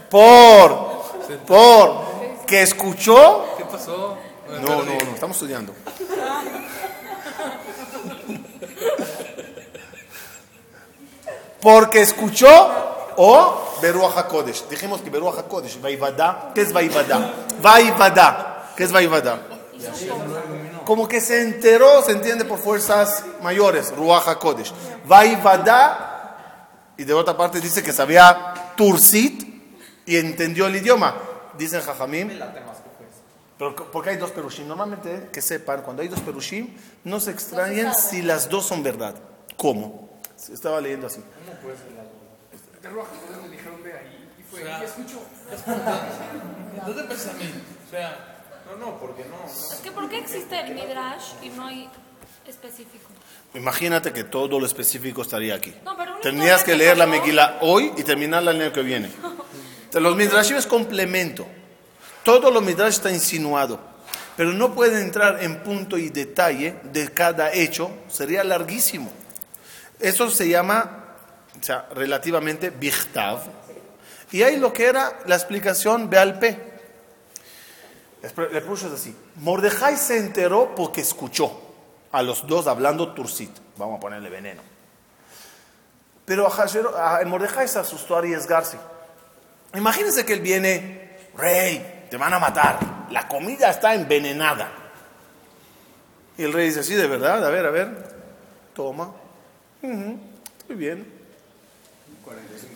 Por, 0.10 1.04
por 1.46 2.06
que 2.46 2.62
escuchó. 2.62 3.46
¿Qué 3.58 3.66
pasó? 3.66 4.18
No, 4.62 4.84
no, 4.84 4.86
no, 4.86 5.14
estamos 5.14 5.36
estudiando. 5.38 5.74
Porque 11.62 12.02
escuchó 12.02 12.48
o 13.18 13.80
Beruach 13.82 14.18
HaKodesh. 14.18 14.68
Dijimos 14.70 15.02
que 15.02 15.10
Beruach 15.10 15.38
HaKodesh, 15.40 15.82
Vaivada. 15.82 16.52
¿Qué 16.54 16.62
es 16.62 16.72
Vaivada? 16.72 17.34
Vaivada. 17.62 18.72
¿Qué 18.76 18.84
es 18.84 18.92
Vaivada? 18.92 19.40
Como 20.86 21.08
que 21.08 21.20
se 21.20 21.42
enteró, 21.42 22.02
se 22.04 22.12
entiende 22.12 22.46
por 22.46 22.60
fuerzas 22.60 23.24
mayores, 23.42 23.96
Ruach 23.96 24.28
HaKodesh. 24.28 24.74
Vaivada. 25.06 26.12
Y 26.98 27.04
de 27.04 27.14
otra 27.14 27.36
parte 27.36 27.60
dice 27.60 27.84
que 27.84 27.92
sabía 27.92 28.74
Tursit 28.78 29.44
y 30.06 30.18
entendió 30.18 30.68
el 30.68 30.76
idioma. 30.76 31.16
Dicen 31.58 31.82
Jajamim. 31.82 32.30
Pero 33.58 33.76
porque 33.76 34.10
hay 34.10 34.18
dos 34.18 34.32
perushim. 34.32 34.68
Normalmente, 34.68 35.30
que 35.32 35.42
sepan, 35.42 35.82
cuando 35.82 36.02
hay 36.02 36.10
dos 36.10 36.20
perushim, 36.20 36.76
no 37.04 37.20
se 37.20 37.32
extrañen 37.32 37.94
si 37.94 38.22
las 38.22 38.50
dos 38.50 38.66
son 38.66 38.84
verdad. 38.84 39.16
¿Cómo? 39.56 40.10
Estaba 40.52 40.82
leyendo 40.82 41.08
así. 41.08 41.22
O 44.52 44.58
sea, 44.58 44.84
¿Dónde 46.86 47.04
pensás 47.04 47.34
a 47.34 47.38
mí? 47.38 47.52
O 47.88 47.90
sea, 47.90 48.35
Es 49.72 49.80
que 49.82 49.92
¿por 49.92 50.10
qué 50.10 50.20
existe 50.20 50.60
el 50.60 50.74
Midrash 50.74 51.34
y 51.42 51.50
no 51.50 51.68
hay 51.68 51.90
específico? 52.48 53.10
Imagínate 53.54 54.12
que 54.12 54.24
todo 54.24 54.60
lo 54.60 54.66
específico 54.66 55.22
estaría 55.22 55.56
aquí. 55.56 55.74
No, 55.84 55.96
pero 55.96 56.18
Tendrías 56.20 56.64
que 56.64 56.72
que 56.72 56.78
leer 56.78 56.98
la 56.98 57.06
Megillah 57.06 57.60
hoy 57.62 57.94
y 57.96 58.04
terminarla 58.04 58.52
el 58.52 58.62
año 58.62 58.74
que 58.74 58.82
viene. 58.82 59.12
Los 59.94 60.16
Midrashim 60.16 60.58
es 60.58 60.68
complemento. 60.68 61.48
Todo 62.24 62.52
lo 62.52 62.60
Midrash 62.60 62.96
está 62.96 63.12
insinuado. 63.12 63.80
Pero 64.36 64.52
no 64.52 64.76
puede 64.76 65.02
entrar 65.02 65.42
en 65.42 65.64
punto 65.64 65.98
y 65.98 66.10
detalle 66.10 66.76
de 66.84 67.10
cada 67.10 67.54
hecho. 67.54 67.90
Sería 68.10 68.44
larguísimo. 68.44 69.10
Eso 70.00 70.30
se 70.30 70.50
llama, 70.50 71.16
o 71.58 71.64
sea, 71.64 71.88
relativamente 71.94 72.72
Bichtav. 72.72 73.40
Y 74.32 74.44
hay 74.44 74.58
lo 74.58 74.74
que 74.74 74.86
era 74.86 75.20
la 75.28 75.36
explicación 75.36 76.10
Bealpe. 76.10 76.75
Le 78.52 78.62
puse 78.62 78.88
así. 78.88 79.16
Mordejai 79.36 79.98
se 79.98 80.18
enteró 80.18 80.74
porque 80.76 81.02
escuchó 81.02 81.62
a 82.12 82.22
los 82.22 82.48
dos 82.48 82.68
hablando 82.68 83.14
tursit. 83.14 83.52
Vamos 83.78 83.98
a 83.98 84.00
ponerle 84.00 84.30
veneno. 84.30 84.62
Pero 86.26 86.48
a, 86.48 87.18
a 87.18 87.26
Mordejai 87.26 87.68
se 87.68 87.80
asustó 87.80 88.16
a 88.16 88.20
arriesgarse. 88.20 88.78
Imagínense 89.74 90.26
que 90.26 90.34
él 90.34 90.40
viene, 90.40 91.20
rey, 91.36 92.08
te 92.10 92.18
van 92.18 92.34
a 92.34 92.40
matar. 92.40 92.80
La 93.12 93.28
comida 93.28 93.70
está 93.70 93.94
envenenada. 93.94 94.72
Y 96.38 96.44
el 96.44 96.54
rey 96.54 96.68
dice, 96.68 96.84
sí, 96.84 96.96
de 96.96 97.08
verdad, 97.08 97.46
a 97.46 97.50
ver, 97.50 97.66
a 97.66 97.70
ver. 97.70 98.16
Toma. 98.74 99.12
Estoy 99.82 100.76
bien. 100.76 101.14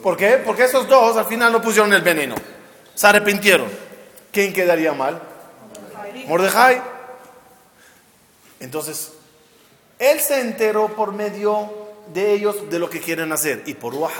¿Por 0.03 0.15
qué? 0.15 0.41
Porque 0.46 0.65
esos 0.65 0.88
dos 0.88 1.18
al 1.18 1.25
final 1.25 1.51
no 1.51 1.62
pusieron 1.62 1.91
el 1.94 2.01
veneno. 2.01 2.36
Se 2.94 3.08
arrepintieron. 3.08 3.68
¿Quién 4.32 4.53
quedaría 4.53 4.94
mal? 4.94 5.22
Mordejai. 6.27 6.81
Entonces, 8.59 9.13
él 9.97 10.19
se 10.19 10.41
enteró 10.41 10.95
por 10.95 11.13
medio 11.13 11.71
de 12.13 12.33
ellos 12.33 12.69
de 12.69 12.79
lo 12.79 12.89
que 12.89 12.99
quieren 12.99 13.31
hacer 13.31 13.63
y 13.65 13.73
por 13.73 13.93
Ruach 13.93 14.17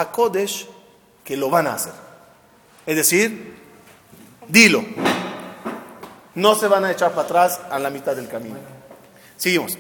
que 1.24 1.38
lo 1.38 1.50
van 1.50 1.68
a 1.68 1.74
hacer. 1.74 1.94
Es 2.86 2.96
decir, 2.96 3.56
dilo. 4.48 4.84
No 6.36 6.56
se 6.56 6.68
van 6.68 6.86
a 6.86 6.92
echar 6.92 7.12
para 7.12 7.24
atrás 7.24 7.60
a 7.70 7.80
la 7.80 7.90
mitad 7.90 8.16
del 8.16 8.28
camino. 8.28 8.58
Seguimos. 9.38 9.78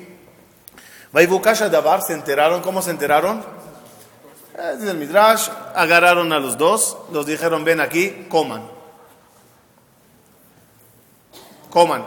Vaibukasha 1.11 1.69
Dabar 1.69 2.01
se 2.01 2.13
enteraron. 2.13 2.61
¿Cómo 2.61 2.81
se 2.81 2.91
enteraron? 2.91 3.43
Eh, 4.57 4.75
Dice 4.77 4.91
el 4.91 4.97
Midrash, 4.97 5.49
agarraron 5.73 6.33
a 6.33 6.39
los 6.39 6.57
dos, 6.57 6.97
los 7.11 7.25
dijeron, 7.25 7.63
ven 7.63 7.79
aquí, 7.79 8.27
coman. 8.29 8.78
Coman. 11.69 12.03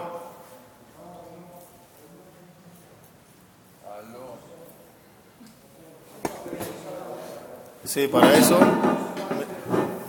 Sí, 7.85 8.09
para 8.09 8.35
eso 8.35 8.59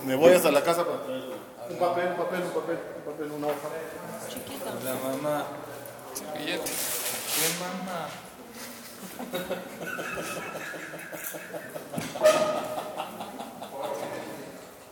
me, 0.06 0.08
me 0.08 0.16
voy 0.16 0.32
hasta 0.34 0.52
la 0.52 0.64
casa 0.64 0.86
para 0.86 1.04
traer 1.04 1.24
un 1.70 1.78
papel, 1.78 2.10
un 2.10 2.16
papel, 2.18 2.42
un 2.44 2.52
papel, 2.52 2.80
un 2.98 3.12
papel, 3.12 3.32
una 3.32 3.48
hoja. 3.48 3.70
La 4.86 4.94
mamá. 4.94 5.46
¿Qué 6.36 6.60
mamá? 7.60 8.08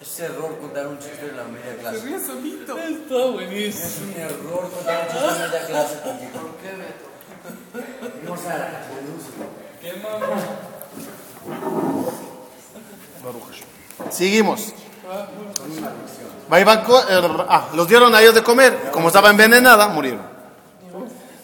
Es 0.01 0.20
error 0.20 0.58
contar 0.60 0.88
un 0.88 0.98
chiste 0.98 1.27
en 1.29 1.38
la 1.38 1.43
media 1.43 1.77
clase. 1.79 2.01
ríe 2.01 2.20
solito. 2.20 2.77
Está 2.77 3.25
buenísimo. 3.31 3.86
Es 3.86 4.00
un 4.01 4.20
error 4.20 4.70
contar 4.72 5.01
un 5.01 5.12
chiste 5.13 5.27
en 5.27 5.51
media 5.51 5.67
clase. 5.67 5.96
¿Por 5.98 6.55
qué, 6.58 6.72
Beto? 6.75 7.05
Vamos 8.25 8.46
a 8.46 8.58
la 8.58 8.67
¿Qué 9.81 9.93
mamá? 9.93 10.41
Seguimos. 14.10 14.74
Co- 16.86 17.00
eh, 17.10 17.46
ah, 17.48 17.70
los 17.75 17.88
dieron 17.88 18.13
a 18.15 18.22
ellos 18.22 18.34
de 18.36 18.43
comer. 18.43 18.89
Como 18.91 19.08
estaba 19.08 19.29
envenenada, 19.29 19.88
murieron. 19.88 20.31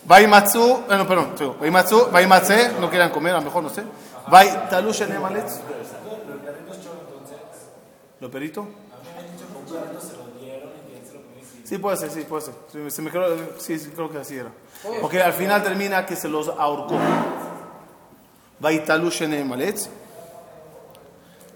Vaimatsu, 0.06 0.84
eh, 0.90 0.96
no, 0.98 1.06
perdón, 1.08 1.36
Vaimatsu, 1.60 2.10
Vaimatse, 2.12 2.72
no 2.80 2.90
querían 2.90 3.10
comer, 3.10 3.34
a 3.34 3.38
lo 3.40 3.44
mejor 3.44 3.62
no 3.64 3.70
sé. 3.70 3.84
Vai 4.30 4.70
Talush 4.70 5.02
en. 5.02 5.10
¿Lo 8.21 8.31
perito? 8.31 8.67
Sí, 11.65 11.79
puede 11.79 11.97
ser, 11.97 12.11
sí, 12.11 12.21
puede 12.29 12.43
ser. 12.43 12.55
Sí, 12.73 12.91
se 12.91 13.03
me 13.03 13.11
quedó- 13.11 13.37
sí, 13.59 13.79
sí, 13.79 13.91
creo 13.95 14.11
que 14.11 14.19
así 14.19 14.37
era. 14.37 14.51
Porque 15.01 15.23
al 15.23 15.33
final 15.33 15.63
termina 15.63 16.05
que 16.07 16.17
se 16.17 16.29
los 16.29 16.49
ahorcó. 16.49 16.99
ויתלו 18.61 19.11
שניהם 19.11 19.53
על 19.53 19.61
עץ, 19.63 19.89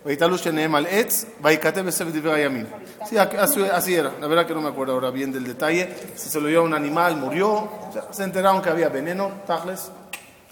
ויתלו 0.06 0.38
שניהם 0.38 0.74
על 0.74 0.86
עץ, 0.90 1.24
וייכתב 1.42 1.80
בספר 1.86 2.10
דברי 2.10 2.32
הימים. 2.42 2.66
Sí, 3.04 3.16
así, 3.18 3.62
así 3.70 3.94
era, 3.94 4.10
la 4.20 4.26
verdad 4.26 4.44
que 4.48 4.54
no 4.54 4.60
me 4.60 4.68
acuerdo 4.68 4.92
ahora 4.94 5.10
bien 5.12 5.30
del 5.30 5.44
detalle. 5.44 5.94
Si 6.16 6.28
se 6.28 6.40
lo 6.40 6.48
dio 6.48 6.60
a 6.60 6.62
un 6.64 6.74
animal, 6.74 7.14
murió, 7.16 7.48
o 7.52 7.90
sea, 7.92 8.12
se 8.12 8.24
enteraron 8.24 8.60
que 8.60 8.68
había 8.70 8.88
veneno, 8.88 9.30
tajles, 9.46 9.92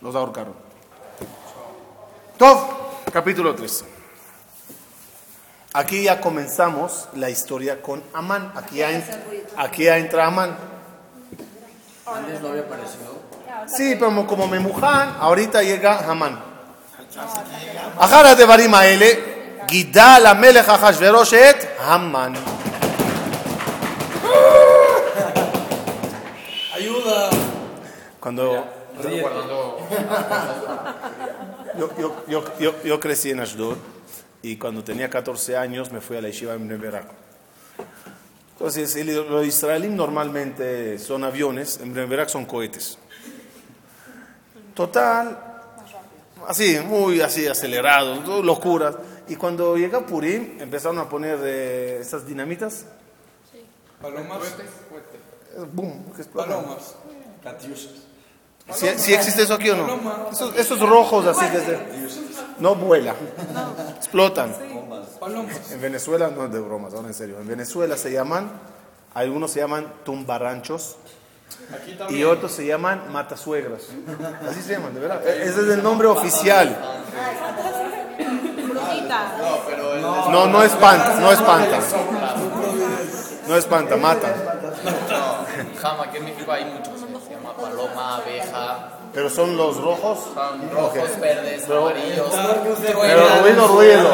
los 0.01 0.15
ahorcaron. 0.15 0.55
Tov, 2.39 2.59
capítulo 3.13 3.53
3. 3.57 3.85
Aquí 5.80 6.04
ya 6.04 6.20
comenzamos 6.20 7.08
la 7.16 7.30
historia 7.30 7.82
con 7.82 8.04
Amán. 8.14 8.52
Aquí 8.54 8.80
ya, 9.86 9.98
entra 9.98 10.26
Amán. 10.28 10.58
Antes 12.06 12.42
no 12.42 12.50
había 12.50 12.64
aparecido. 12.64 13.18
Sí, 13.66 13.96
pero 13.98 14.28
como 14.28 14.46
me 14.48 14.60
Memujan, 14.60 15.16
ahorita 15.18 15.64
llega 15.64 16.00
Amán. 16.00 16.38
Ajara 17.98 18.36
de 18.36 18.44
Barima 18.44 18.86
L. 18.88 19.64
Gidal 19.70 20.26
Amelech 20.26 20.68
Ahashverosh 20.68 21.36
Amán. 21.80 22.36
Ayuda. 26.76 27.30
Cuando. 28.20 28.66
Yo, 31.78 31.90
yo, 32.28 32.44
yo, 32.60 32.84
yo 32.84 33.00
crecí 33.00 33.32
en 33.32 33.40
Ashdod 33.40 33.78
y 34.42 34.58
cuando 34.58 34.84
tenía 34.84 35.10
14 35.10 35.58
años 35.58 35.92
me 35.92 36.02
fui 36.02 36.18
a 36.18 36.22
la 36.22 36.30
yeshiva 36.30 36.54
en 36.54 36.68
Berak. 36.68 37.08
Entonces, 38.54 38.96
el- 38.98 39.16
los 39.30 39.46
israelíes 39.46 39.94
normalmente 39.94 41.00
son 41.00 41.24
aviones, 41.24 41.80
en 41.82 41.94
Berak 41.94 42.30
son 42.30 42.46
cohetes. 42.46 42.98
Total, 44.74 45.38
así, 46.48 46.78
muy 46.86 47.22
así 47.22 47.48
acelerado, 47.48 48.42
locuras. 48.44 48.96
Y 49.28 49.36
cuando 49.36 49.78
llega 49.78 50.06
Purim, 50.06 50.60
empezaron 50.60 50.98
a 51.00 51.08
poner 51.10 51.38
eh, 51.44 52.00
esas 52.02 52.26
dinamitas, 52.26 52.86
Palomas. 54.02 54.40
eh, 54.48 55.66
boom, 55.74 56.14
que. 56.16 56.24
Palomas. 56.24 56.96
¿Sí, 58.74 58.88
sí 58.98 59.14
existe 59.14 59.44
eso 59.44 59.54
aquí 59.56 59.70
o 59.70 59.76
no? 59.76 60.30
Esos, 60.32 60.56
esos 60.56 60.80
rojos 60.80 61.26
así 61.28 61.46
desde... 61.50 61.80
No 62.60 62.76
vuela, 62.76 63.16
explotan. 63.98 64.54
En 65.72 65.82
Venezuela, 65.82 66.30
no 66.30 66.46
es 66.46 66.52
de 66.52 66.60
bromas, 66.60 66.94
ahora 66.94 67.08
en 67.08 67.14
serio. 67.14 67.38
En 67.40 67.48
Venezuela 67.48 67.96
se 67.96 68.12
llaman, 68.12 68.50
algunos 69.14 69.52
se 69.52 69.60
llaman 69.62 69.92
tumbarranchos 70.04 70.98
y 72.10 72.24
otros 72.26 72.52
se 72.52 72.66
llaman 72.66 73.12
matasuegras. 73.14 73.84
Así 74.50 74.62
se 74.62 74.74
llaman, 74.74 74.94
de 74.94 75.00
verdad. 75.00 75.26
E- 75.26 75.44
Ese 75.44 75.62
es 75.62 75.68
el 75.70 75.82
nombre 75.84 76.08
oficial. 76.10 76.78
No, 80.32 80.48
no 80.48 80.64
espanta, 80.64 81.16
no 81.20 81.32
espanta. 81.32 81.80
No 83.48 83.56
espanta, 83.56 83.98
mata. 83.98 84.36
Jama, 85.82 86.04
aquí 86.04 86.18
en 86.18 86.26
México 86.26 86.52
hay 86.52 86.66
muchos. 86.66 86.94
Paloma, 87.88 88.16
abeja. 88.18 88.90
Pero 89.14 89.30
son 89.30 89.58
los 89.58 89.78
rojos. 89.78 90.20
Son 90.34 90.70
rojos, 90.72 91.20
verdes, 91.20 91.64
Pero- 91.68 91.88
amarillos. 91.88 92.30
Pero 92.32 93.42
ruido, 93.42 93.68
ruido. 93.68 94.10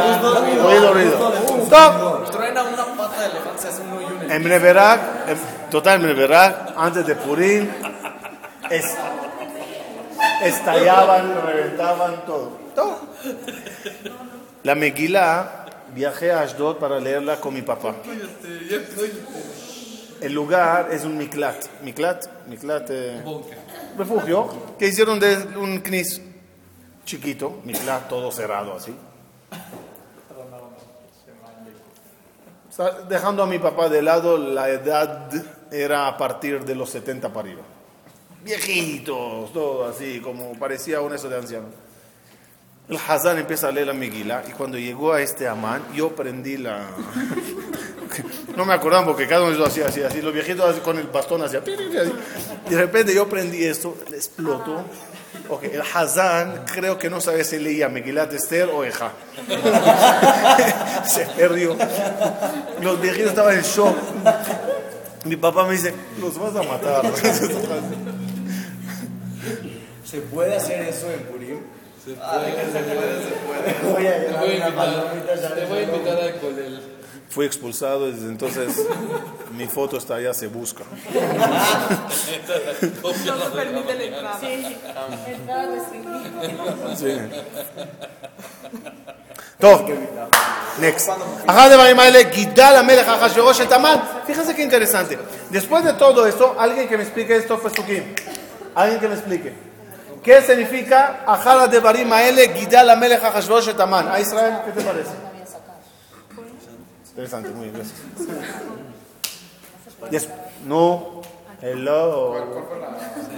Ruido, 0.64 0.94
ruido. 0.94 1.34
Stop. 1.64 2.30
truena 2.32 2.64
una 2.64 2.86
pata 2.96 3.22
de 3.22 3.26
elefante, 3.32 3.62
se 3.62 3.68
hace 3.68 3.82
un 3.82 3.92
hoyo 3.94 4.08
en 4.08 4.22
el 4.24 4.32
En 4.32 4.44
Breverak, 4.44 5.02
total 5.70 5.96
en 5.98 6.04
Breverak, 6.04 6.74
antes 6.78 7.06
de 7.06 7.16
Purim, 7.16 7.70
es- 8.70 8.96
estallaban, 10.44 11.42
reventaban 11.46 12.26
todo. 12.26 12.52
Todo. 12.76 13.00
La 14.64 14.76
Megilá, 14.76 15.66
viajé 15.94 16.32
a 16.32 16.42
Ashdod 16.42 16.78
para 16.78 17.00
leerla 17.00 17.38
con 17.40 17.54
mi 17.54 17.62
papá. 17.62 17.96
El 20.22 20.34
lugar 20.34 20.90
es 20.92 21.04
un 21.04 21.18
miklat. 21.18 21.82
Miklat, 21.82 22.48
miklat, 22.48 22.90
eh, 22.90 23.24
refugio, 23.98 24.76
que 24.80 24.88
hicieron 24.88 25.20
de 25.20 25.36
un 25.58 25.80
knis 25.80 26.22
chiquito, 27.06 27.62
miklat 27.64 28.08
todo 28.08 28.32
cerrado 28.32 28.76
así. 28.76 28.96
Dejando 33.08 33.44
a 33.44 33.46
mi 33.46 33.60
papá 33.60 33.88
de 33.88 34.02
lado, 34.02 34.38
la 34.38 34.70
edad 34.70 35.30
era 35.72 36.08
a 36.08 36.18
partir 36.18 36.66
de 36.66 36.76
los 36.76 36.90
70 36.90 37.30
para 37.30 37.48
arriba. 37.48 37.62
Viejitos, 38.44 39.54
todo 39.54 39.86
así, 39.86 40.20
como 40.20 40.54
parecía 40.60 41.02
un 41.02 41.14
eso 41.14 41.30
de 41.30 41.38
anciano. 41.38 41.68
El 42.88 42.98
Hazán 42.98 43.40
empieza 43.40 43.70
a 43.70 43.72
leer 43.72 43.88
la 43.88 43.94
Megilá 43.94 44.44
y 44.48 44.52
cuando 44.52 44.78
llegó 44.78 45.14
a 45.14 45.22
este 45.22 45.48
Amán, 45.48 45.84
yo 45.94 46.16
prendí 46.16 46.58
la... 46.58 46.88
No 48.56 48.66
me 48.66 48.74
acordaba 48.74 49.06
porque 49.06 49.28
cada 49.28 49.44
uno 49.44 49.58
lo 49.58 49.66
hacía 49.66 49.88
así, 49.88 50.02
así, 50.02 50.22
los 50.22 50.34
viejitos 50.34 50.70
así 50.70 50.80
con 50.82 50.98
el 50.98 51.08
bastón 51.08 51.44
así. 51.44 51.58
Y 52.68 52.70
de 52.70 52.78
repente 52.78 53.14
yo 53.14 53.28
prendí 53.28 53.64
esto, 53.66 53.96
explotó. 54.12 54.84
Ok, 55.50 55.66
el 55.66 55.82
Hazán 55.82 56.64
creo 56.66 56.98
que 56.98 57.10
no 57.10 57.22
sabía 57.22 57.44
si 57.44 57.60
leía 57.60 57.88
Megilat 57.90 58.34
Esther 58.34 58.70
o 58.70 58.84
Eja. 58.84 59.12
Se 61.06 61.26
perdió. 61.38 61.76
Los 62.82 63.00
viejitos 63.02 63.30
estaban 63.30 63.56
en 63.56 63.62
shock. 63.62 63.96
Mi 65.26 65.36
papá 65.36 65.66
me 65.66 65.74
dice, 65.74 65.94
los 66.20 66.38
vas 66.40 66.56
a 66.56 66.64
matar. 66.64 67.12
¿Se 70.06 70.22
puede 70.22 70.56
hacer 70.56 70.88
eso 70.88 71.12
en 71.12 71.20
Purim? 71.22 71.60
Te 72.06 72.14
voy 72.14 74.06
a 74.06 74.22
invitar, 74.54 75.56
te 75.56 75.66
voy 75.66 75.80
a 75.80 75.84
invitar 75.84 76.20
al 76.20 76.40
colel. 76.40 76.95
Fui 77.35 77.47
expulsado 77.47 78.11
desde 78.11 78.27
entonces 78.27 78.69
mi 79.57 79.67
foto 79.67 79.97
está 79.97 80.17
allá, 80.17 80.35
se 80.35 80.49
busca. 80.49 80.85
No 83.27 83.37
me 83.37 83.51
permite 83.51 83.95
la 83.95 84.05
entrada. 84.05 84.41
Entrada 85.27 85.67
restringida. 85.77 86.97
Sí. 86.97 87.13
טוב, 89.59 89.83
next. 90.81 91.11
אחר 91.47 91.61
הדברים 91.61 92.01
האלה 92.01 92.23
גידל 92.23 92.77
המלך 92.79 93.09
אחשוורוש 93.09 93.61
את 93.61 93.73
המן. 93.73 93.97
Fíjense 94.27 94.55
qué 94.55 94.63
interesante. 94.63 95.19
Después 95.51 95.85
de 95.85 95.93
todo 95.93 96.27
esto, 96.27 96.57
alguien 96.59 96.89
que 96.89 96.97
me 96.97 97.03
explique 97.05 97.37
esto, 97.37 97.59
Fesukim. 97.59 98.03
Alguien 98.75 99.01
que 99.01 99.09
me 99.09 99.15
explique. 99.15 99.53
¿Qué 100.23 100.43
significa 100.43 101.15
אחר 101.27 101.61
הדברים 101.61 102.13
האלה 102.13 102.47
גידל 102.47 102.91
המלך 102.91 103.25
אחשוורוש 103.25 103.69
את 103.69 103.81
המן? 103.81 104.07
¿A 104.13 104.21
Israel 104.21 104.55
qué 104.67 104.73
te 104.73 104.83
parece? 104.83 105.31
Interesante, 107.16 107.50
muy 107.50 107.70
bien, 107.70 107.76
gracias. 107.76 108.02
Des- 110.12 110.30
no, 110.66 111.22
Hello. 111.62 112.36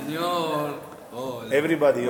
Señor. 0.05 0.79
Oh, 1.13 1.43
Everybody. 1.51 2.09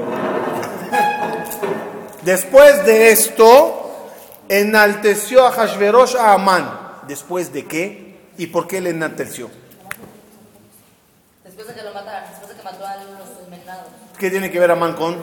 Después 2.24 2.86
de 2.86 3.12
esto, 3.12 3.92
enalteció 4.48 5.46
a 5.46 5.52
Hashverosh 5.52 6.16
a 6.16 6.34
Amán. 6.34 6.80
¿Después 7.08 7.52
de 7.52 7.66
qué? 7.66 8.18
¿Y 8.38 8.48
por 8.48 8.68
qué 8.68 8.80
le 8.82 8.92
enalteció? 8.92 9.50
Después 11.44 11.68
de 11.68 11.74
que 11.74 11.84
lo 11.84 11.94
mataron, 11.94 12.30
después 12.30 12.50
de 12.50 12.56
que 12.56 12.64
mató 12.64 12.86
a 12.86 12.96
los 12.96 13.44
envenenados. 13.46 13.88
¿Qué 14.18 14.30
tiene 14.30 14.50
que 14.52 14.60
ver 14.60 14.72
Amán 14.72 14.94
con 14.96 15.18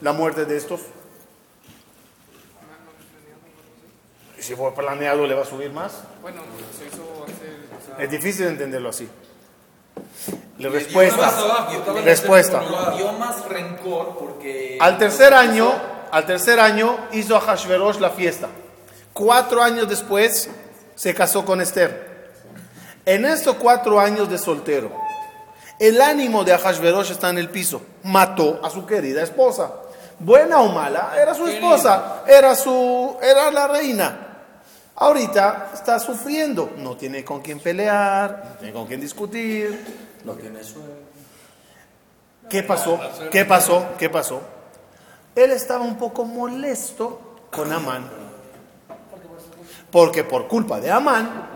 la 0.00 0.12
muerte 0.12 0.44
de 0.44 0.56
estos? 0.56 0.80
Si 4.48 4.54
fue 4.56 4.74
planeado 4.74 5.26
le 5.26 5.34
va 5.34 5.42
a 5.42 5.44
subir 5.44 5.70
más? 5.70 5.92
Bueno, 6.22 6.40
se 6.76 6.86
hizo 6.86 7.22
hacer. 7.24 7.66
o 7.76 7.96
sea, 7.96 8.02
Es 8.02 8.10
difícil 8.10 8.46
entenderlo 8.46 8.88
así. 8.88 9.06
La 10.58 10.70
respuesta. 10.70 11.28
abajo, 11.28 12.00
Respuesta. 12.02 12.62
Dio 12.96 13.12
más 13.12 13.44
rencor 13.46 14.16
porque. 14.18 14.78
Al 14.80 14.96
tercer 14.96 15.34
año, 15.34 15.70
al 16.10 16.24
tercer 16.24 16.58
año 16.60 16.96
hizo 17.12 17.36
a 17.36 17.40
Hashverosh 17.40 17.98
la 17.98 18.08
fiesta. 18.08 18.48
Cuatro 19.12 19.62
años 19.62 19.86
después 19.86 20.48
se 20.94 21.14
casó 21.14 21.44
con 21.44 21.60
Esther. 21.60 22.30
En 23.04 23.26
estos 23.26 23.56
cuatro 23.56 24.00
años 24.00 24.30
de 24.30 24.38
soltero, 24.38 24.90
el 25.78 26.00
ánimo 26.00 26.42
de 26.42 26.54
Ahashverosh 26.54 27.10
está 27.10 27.28
en 27.28 27.36
el 27.36 27.50
piso. 27.50 27.82
Mató 28.02 28.60
a 28.62 28.70
su 28.70 28.86
querida 28.86 29.22
esposa. 29.22 29.72
Buena 30.18 30.62
o 30.62 30.72
mala, 30.72 31.12
era 31.20 31.34
su 31.34 31.46
esposa, 31.46 32.22
era 32.26 32.54
su, 32.56 33.16
era 33.22 33.50
la 33.50 33.68
reina. 33.68 34.27
Ahorita 35.00 35.70
está 35.72 36.00
sufriendo, 36.00 36.72
no 36.78 36.96
tiene 36.96 37.24
con 37.24 37.40
quién 37.40 37.60
pelear, 37.60 38.42
no 38.44 38.56
tiene 38.56 38.72
con 38.72 38.86
quién 38.86 39.00
discutir. 39.00 40.08
No 40.24 40.32
tiene 40.32 40.64
sueño. 40.64 40.88
¿Qué 42.50 42.64
pasó? 42.64 42.98
¿Qué 43.30 43.44
pasó? 43.44 43.86
¿Qué 43.96 44.10
pasó? 44.10 44.40
Él 45.36 45.52
estaba 45.52 45.84
un 45.84 45.96
poco 45.96 46.24
molesto 46.24 47.36
con 47.52 47.72
Amán. 47.72 48.10
Porque 49.92 50.24
por 50.24 50.48
culpa 50.48 50.80
de 50.80 50.90
Amán 50.90 51.48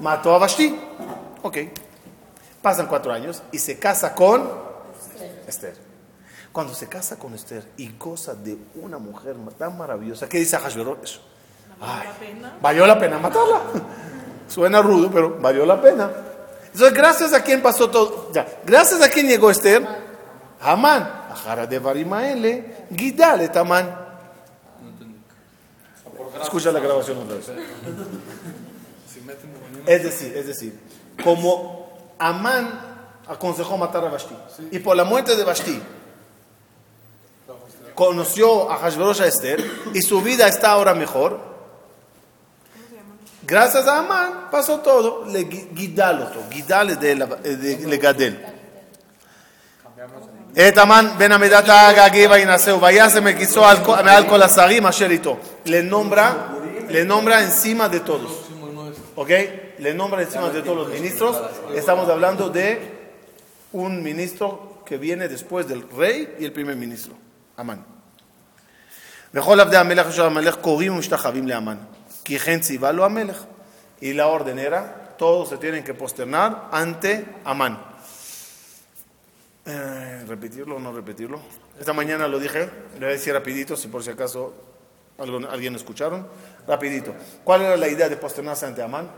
mató 0.00 0.34
a 0.34 0.38
Vashti. 0.38 0.78
Ok. 1.42 1.56
Pasan 2.60 2.86
cuatro 2.86 3.14
años 3.14 3.42
y 3.50 3.60
se 3.60 3.78
casa 3.78 4.14
con 4.14 4.46
Esther. 5.46 5.74
Cuando 6.52 6.74
se 6.74 6.86
casa 6.86 7.18
con 7.18 7.32
Esther 7.32 7.66
y 7.78 7.96
goza 7.96 8.34
de 8.34 8.58
una 8.74 8.98
mujer 8.98 9.36
tan 9.56 9.78
maravillosa, 9.78 10.28
¿qué 10.28 10.36
dice 10.36 10.58
Hashverosh? 10.58 11.18
Ay, 11.80 12.08
valió 12.60 12.86
la 12.86 12.98
pena 12.98 13.18
matarla. 13.18 13.60
Suena 14.48 14.82
rudo, 14.82 15.10
pero 15.10 15.38
valió 15.40 15.66
la 15.66 15.80
pena. 15.80 16.10
Entonces, 16.72 16.92
gracias 16.92 17.32
a 17.32 17.42
quién 17.42 17.62
pasó 17.62 17.90
todo. 17.90 18.30
Ya, 18.32 18.46
gracias 18.64 19.00
a 19.00 19.08
quién 19.08 19.28
llegó 19.28 19.50
Esther. 19.50 19.86
Amán. 20.60 21.24
Ajara 21.30 21.66
de 21.66 21.78
Barimaele. 21.78 22.86
Gidale 22.94 23.48
Tamán. 23.48 24.04
Escucha 26.42 26.72
la 26.72 26.80
grabación 26.80 27.18
otra 27.18 27.36
vez. 27.36 27.50
Es 29.86 30.02
decir, 30.02 30.36
es 30.36 30.46
decir, 30.46 30.78
como 31.22 32.14
Amán 32.18 32.80
aconsejó 33.26 33.76
matar 33.76 34.04
a 34.04 34.08
Vashti 34.08 34.34
y 34.70 34.78
por 34.78 34.96
la 34.96 35.04
muerte 35.04 35.36
de 35.36 35.44
Vashti 35.44 35.80
conoció 37.94 38.70
a 38.70 38.76
Hashverosh 38.76 39.22
a 39.22 39.26
Esther 39.26 39.64
y 39.94 40.02
su 40.02 40.20
vida 40.20 40.48
está 40.48 40.72
ahora 40.72 40.94
mejor. 40.94 41.53
Gracias 43.47 43.87
a 43.87 43.99
Amán 43.99 44.47
pasó 44.51 44.79
todo. 44.79 45.25
Le 45.25 45.43
guidal 45.43 46.21
otro, 46.21 46.41
guidal 46.49 46.99
de 46.99 47.15
la- 47.15 47.25
de 47.25 47.87
Legadel. 47.87 48.35
את 50.69 50.77
המן 50.77 51.05
בן 51.17 51.31
עמידת 51.31 51.69
האג 51.69 51.97
האגי 51.99 52.27
וינשאו 52.27 52.81
וישם 52.81 53.27
את 53.27 53.35
כיסו 53.37 53.65
על 53.65 53.77
כל- 53.85 54.01
מעל 54.03 54.29
כל 54.29 54.41
השרים 54.41 54.85
אשר 54.85 55.05
איתו. 55.11 55.37
Le 55.65 55.81
nombra, 55.91 56.33
le 56.89 57.05
nombra 57.05 57.41
encima 57.43 57.87
de 57.89 57.99
todos. 57.99 58.31
¿Ok? 59.15 59.29
Le 59.79 59.93
nombra 59.93 60.21
encima 60.21 60.49
de 60.49 60.61
todos 60.61 60.77
los 60.77 60.89
ministros. 60.89 61.35
Estamos 61.75 62.09
hablando 62.09 62.49
de 62.49 62.67
un 63.73 64.01
ministro 64.03 64.81
que 64.85 64.97
viene 64.97 65.27
después 65.27 65.67
del 65.67 65.81
rey 65.97 66.35
y 66.39 66.45
el 66.45 66.51
primer 66.51 66.75
ministro. 66.75 67.13
Amán. 67.57 67.79
וכל 69.33 69.59
עבדי 69.59 69.77
המלך 69.77 70.07
אשר 70.07 70.25
המלך 70.25 70.55
קוראים 70.55 70.93
ומשתחווים 70.95 71.47
לאמן. 71.47 71.77
Y 74.00 74.12
la 74.12 74.26
orden 74.28 74.58
era, 74.58 75.14
todos 75.16 75.48
se 75.48 75.56
tienen 75.58 75.84
que 75.84 75.94
posternar 75.94 76.68
ante 76.72 77.26
Amán. 77.44 77.80
Eh, 79.66 80.24
¿Repetirlo 80.26 80.76
o 80.76 80.78
no 80.78 80.92
repetirlo? 80.92 81.40
Esta 81.78 81.92
mañana 81.92 82.28
lo 82.28 82.38
dije, 82.38 82.68
le 82.94 82.98
voy 82.98 83.08
a 83.08 83.12
decir 83.12 83.32
rapidito, 83.32 83.76
si 83.76 83.88
por 83.88 84.02
si 84.02 84.10
acaso 84.10 84.54
alguien, 85.18 85.44
alguien 85.46 85.74
escucharon. 85.74 86.26
Rapidito. 86.66 87.14
¿Cuál 87.44 87.62
era 87.62 87.76
la 87.76 87.88
idea 87.88 88.08
de 88.08 88.16
posternarse 88.16 88.66
ante 88.66 88.82
Amán? 88.82 89.10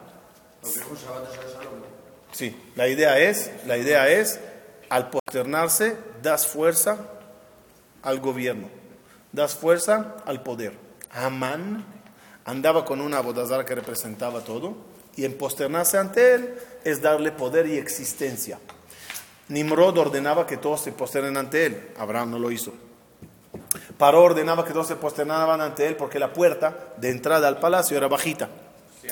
Sí, 2.32 2.54
la 2.76 2.88
idea 2.88 3.18
es, 3.18 3.50
la 3.66 3.76
idea 3.76 4.08
es, 4.08 4.40
al 4.88 5.10
posternarse, 5.10 5.96
das 6.22 6.46
fuerza 6.46 6.98
al 8.02 8.20
gobierno, 8.20 8.68
das 9.32 9.54
fuerza 9.54 10.16
al 10.26 10.42
poder. 10.42 10.74
Amán 11.10 11.95
andaba 12.46 12.84
con 12.84 13.00
una 13.00 13.20
bodazara 13.20 13.64
que 13.64 13.74
representaba 13.74 14.40
todo, 14.40 14.74
y 15.16 15.24
en 15.24 15.34
posternarse 15.36 15.98
ante 15.98 16.34
él 16.34 16.54
es 16.84 17.02
darle 17.02 17.32
poder 17.32 17.66
y 17.66 17.76
existencia. 17.76 18.58
Nimrod 19.48 19.98
ordenaba 19.98 20.46
que 20.46 20.56
todos 20.56 20.80
se 20.80 20.92
posternen 20.92 21.36
ante 21.36 21.66
él, 21.66 21.88
Abraham 21.98 22.30
no 22.32 22.38
lo 22.38 22.50
hizo. 22.50 22.72
Paró 23.98 24.22
ordenaba 24.22 24.64
que 24.64 24.72
todos 24.72 24.88
se 24.88 24.96
posternaban 24.96 25.60
ante 25.60 25.86
él 25.86 25.96
porque 25.96 26.18
la 26.18 26.32
puerta 26.32 26.92
de 26.96 27.10
entrada 27.10 27.48
al 27.48 27.58
palacio 27.58 27.96
era 27.96 28.08
bajita. 28.08 28.48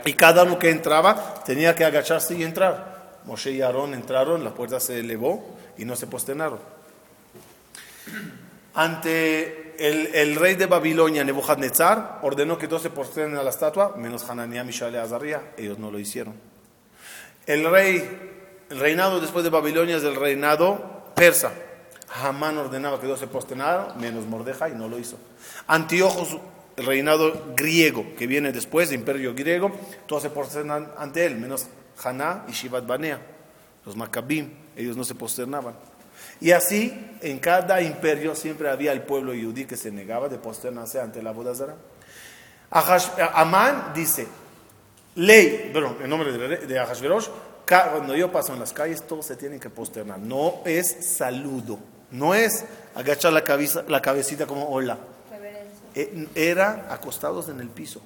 Y 0.04 0.14
cada 0.14 0.42
uno 0.42 0.58
que 0.58 0.70
entraba 0.70 1.42
tenía 1.44 1.74
que 1.74 1.84
agacharse 1.84 2.34
y 2.34 2.42
entrar. 2.42 3.20
Moshe 3.24 3.52
y 3.52 3.62
Aarón 3.62 3.94
entraron, 3.94 4.44
la 4.44 4.52
puerta 4.52 4.80
se 4.80 5.00
elevó 5.00 5.56
y 5.78 5.84
no 5.84 5.96
se 5.96 6.06
posternaron. 6.06 6.58
Ante 8.74 9.63
el, 9.78 10.37
rey 10.37 10.54
de 10.54 10.66
Babilonia, 10.66 11.24
Nebuchadnezzar, 11.24 12.20
ordenó 12.22 12.58
que 12.58 12.68
todos 12.68 12.82
se 12.82 12.90
posternen 12.90 13.37
a 13.37 13.42
la 13.42 13.50
estatua, 13.50 13.94
menos 13.96 14.28
Hananiah, 14.28 14.64
Mishael 14.64 14.94
y 14.94 14.96
Azariah. 14.96 15.42
Ellos 15.56 15.78
no 15.78 15.90
lo 15.90 15.98
hicieron. 15.98 16.34
El 17.46 17.70
rey, 17.70 18.66
reinado 18.70 19.20
después 19.20 19.44
de 19.44 19.50
Babilonia 19.50 19.96
es 19.96 20.04
el 20.04 20.16
reinado 20.16 21.12
persa. 21.14 21.52
Hamán 22.22 22.58
ordenaba 22.58 23.00
que 23.00 23.06
todos 23.06 23.20
se 23.20 23.26
posternaran, 23.26 23.98
menos 24.00 24.26
Mordejai, 24.26 24.74
no 24.74 24.88
lo 24.88 24.98
hizo. 24.98 25.18
Antíochos, 25.66 26.38
el 26.76 26.87
reinado 26.87 27.54
griego 27.56 28.04
que 28.16 28.26
viene 28.26 28.52
después, 28.52 28.88
el 28.88 28.96
imperio 28.96 29.34
griego, 29.34 29.72
todos 30.06 30.22
se 30.22 30.30
posternan 30.30 30.92
ante 30.96 31.26
él, 31.26 31.37
menos 31.37 31.66
Haná 32.02 32.44
y 32.48 32.52
Shivat 32.52 32.87
Banea, 32.87 33.20
los 33.84 33.96
Maccabim, 33.96 34.50
ellos 34.76 34.96
no 34.96 35.04
se 35.04 35.14
posternaban. 35.14 35.74
Y 36.40 36.50
así, 36.50 37.16
en 37.20 37.38
cada 37.38 37.80
imperio 37.80 38.34
siempre 38.34 38.68
había 38.68 38.92
el 38.92 39.02
pueblo 39.02 39.32
yudí 39.32 39.64
que 39.64 39.76
se 39.76 39.90
negaba 39.90 40.28
de 40.28 40.38
posternarse 40.38 41.00
ante 41.00 41.22
la 41.22 41.32
Bodazara. 41.32 41.76
Amán 42.70 43.92
dice, 43.94 44.26
ley, 45.14 45.70
bueno, 45.72 45.96
en 46.02 46.10
nombre 46.10 46.32
de, 46.32 46.78
Ahashverosh, 46.78 47.28
cuando 47.66 48.16
yo 48.16 48.30
paso 48.32 48.52
en 48.52 48.60
las 48.60 48.72
calles, 48.72 49.06
todos 49.06 49.26
se 49.26 49.36
tienen 49.36 49.60
que 49.60 49.70
posternar. 49.70 50.18
No 50.18 50.60
es 50.64 51.16
saludo, 51.16 51.78
no 52.10 52.34
es 52.34 52.64
agachar 52.94 53.32
la, 53.32 53.44
cabeza, 53.44 53.84
la 53.88 54.02
cabecita 54.02 54.46
como 54.46 54.68
hola. 54.68 54.98
Eh, 55.94 56.28
Era 56.34 56.88
acostados 56.90 57.48
en 57.48 57.60
el 57.60 57.68
piso, 57.68 58.00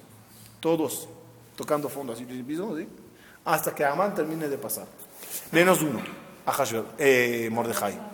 todos 0.59 1.09
tocando 1.55 1.89
fondo 1.89 2.13
así 2.13 2.23
piso, 2.23 2.77
¿sí? 2.77 2.87
hasta 3.43 3.73
que 3.73 3.83
Amán 3.83 4.13
termine 4.13 4.47
de 4.47 4.57
pasar. 4.57 4.85
Menos 5.51 5.81
uno, 5.81 5.99
Ahashverosh, 6.45 6.85
eh, 6.99 7.49
Mordejai. 7.51 8.08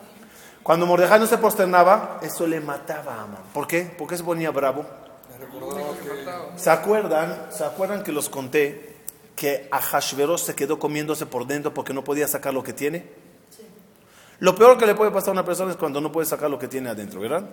Cuando 0.66 0.88
Mordejai 0.88 1.20
no 1.20 1.28
se 1.28 1.38
posternaba, 1.38 2.18
eso 2.24 2.48
le 2.48 2.60
mataba 2.60 3.18
a 3.18 3.22
Amán. 3.26 3.44
¿Por 3.54 3.68
qué? 3.68 3.84
Porque 3.96 4.18
se 4.18 4.24
ponía 4.24 4.50
bravo. 4.50 4.84
¿Se 6.56 6.72
acuerdan? 6.72 7.50
¿Se 7.52 7.64
acuerdan 7.64 8.02
que 8.02 8.12
los 8.12 8.30
conté 8.30 8.96
que 9.36 9.70
Ahashverosh 9.70 10.42
se 10.42 10.56
quedó 10.56 10.80
comiéndose 10.80 11.28
por 11.28 11.46
dentro 11.46 11.72
porque 11.72 11.94
no 11.94 12.04
podía 12.04 12.28
sacar 12.28 12.52
lo 12.52 12.64
que 12.64 12.74
tiene? 12.74 13.06
Lo 14.40 14.56
peor 14.56 14.80
que 14.80 14.88
le 14.88 14.96
puede 14.96 15.12
pasar 15.12 15.30
a 15.30 15.32
una 15.34 15.46
persona 15.46 15.70
es 15.70 15.78
cuando 15.78 16.02
no 16.02 16.12
puede 16.12 16.26
sacar 16.26 16.50
lo 16.50 16.58
que 16.58 16.68
tiene 16.68 16.90
adentro, 16.90 17.20
¿verdad? 17.20 17.48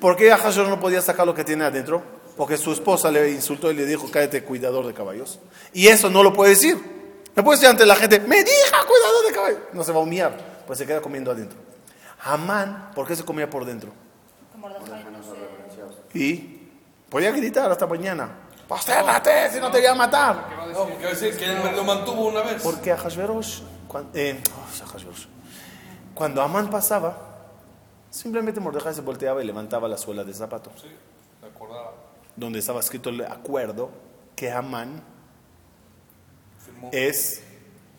¿Por 0.00 0.14
qué 0.14 0.30
Ahashverosh 0.30 0.68
no 0.68 0.78
podía 0.78 1.02
sacar 1.02 1.26
lo 1.26 1.34
que 1.34 1.42
tiene 1.42 1.64
adentro? 1.64 2.00
Porque 2.36 2.56
su 2.56 2.70
esposa 2.70 3.10
le 3.10 3.28
insultó 3.32 3.72
y 3.72 3.74
le 3.74 3.84
dijo, 3.86 4.08
cállate, 4.08 4.44
cuidador 4.44 4.86
de 4.86 4.94
caballos. 4.94 5.40
Y 5.72 5.88
eso 5.88 6.08
no 6.08 6.22
lo 6.22 6.32
puede 6.32 6.50
decir. 6.50 6.78
No 7.34 7.42
puede 7.42 7.56
decir 7.56 7.70
ante 7.70 7.84
la 7.84 7.96
gente, 7.96 8.20
me 8.20 8.36
diga, 8.36 8.84
cuidador 8.86 9.26
de 9.26 9.32
caballos. 9.34 9.58
No 9.72 9.82
se 9.82 9.90
va 9.90 9.98
a 9.98 10.02
humillar, 10.02 10.62
pues 10.64 10.78
se 10.78 10.86
queda 10.86 11.00
comiendo 11.00 11.32
adentro. 11.32 11.58
Amán, 12.24 12.90
¿por 12.94 13.06
qué 13.06 13.16
se 13.16 13.24
comía 13.24 13.48
por 13.48 13.64
dentro? 13.64 13.90
Y 16.14 16.68
podía 17.08 17.30
gritar 17.30 17.70
hasta 17.70 17.86
mañana. 17.86 18.30
Postérnate, 18.68 19.50
si 19.50 19.58
no 19.60 19.70
te 19.70 19.78
voy 19.78 19.86
a 19.86 19.94
matar. 19.94 20.46
No, 20.72 20.84
porque 20.86 21.02
va 21.04 21.10
a 21.10 21.14
decir 21.14 21.36
que 21.36 21.44
él 21.44 21.58
me 21.64 21.72
lo 21.72 21.82
mantuvo 21.84 22.28
una 22.28 22.42
vez. 22.42 22.62
Porque 22.62 22.92
Ahashverosh 22.92 23.62
cuan- 23.88 24.08
eh, 24.14 24.40
oh, 24.54 25.10
cuando 26.14 26.40
Amán 26.42 26.70
pasaba, 26.70 27.16
simplemente 28.10 28.60
Mordejai 28.60 28.94
se 28.94 29.00
volteaba 29.00 29.42
y 29.42 29.46
levantaba 29.46 29.88
la 29.88 29.96
suela 29.96 30.22
del 30.22 30.34
zapato, 30.34 30.70
Sí, 30.80 30.86
me 31.42 31.48
acordaba. 31.48 31.92
donde 32.36 32.58
estaba 32.60 32.78
escrito 32.80 33.10
el 33.10 33.22
acuerdo 33.24 33.90
que 34.36 34.52
Amán 34.52 35.02
Firmó. 36.64 36.90
es 36.92 37.42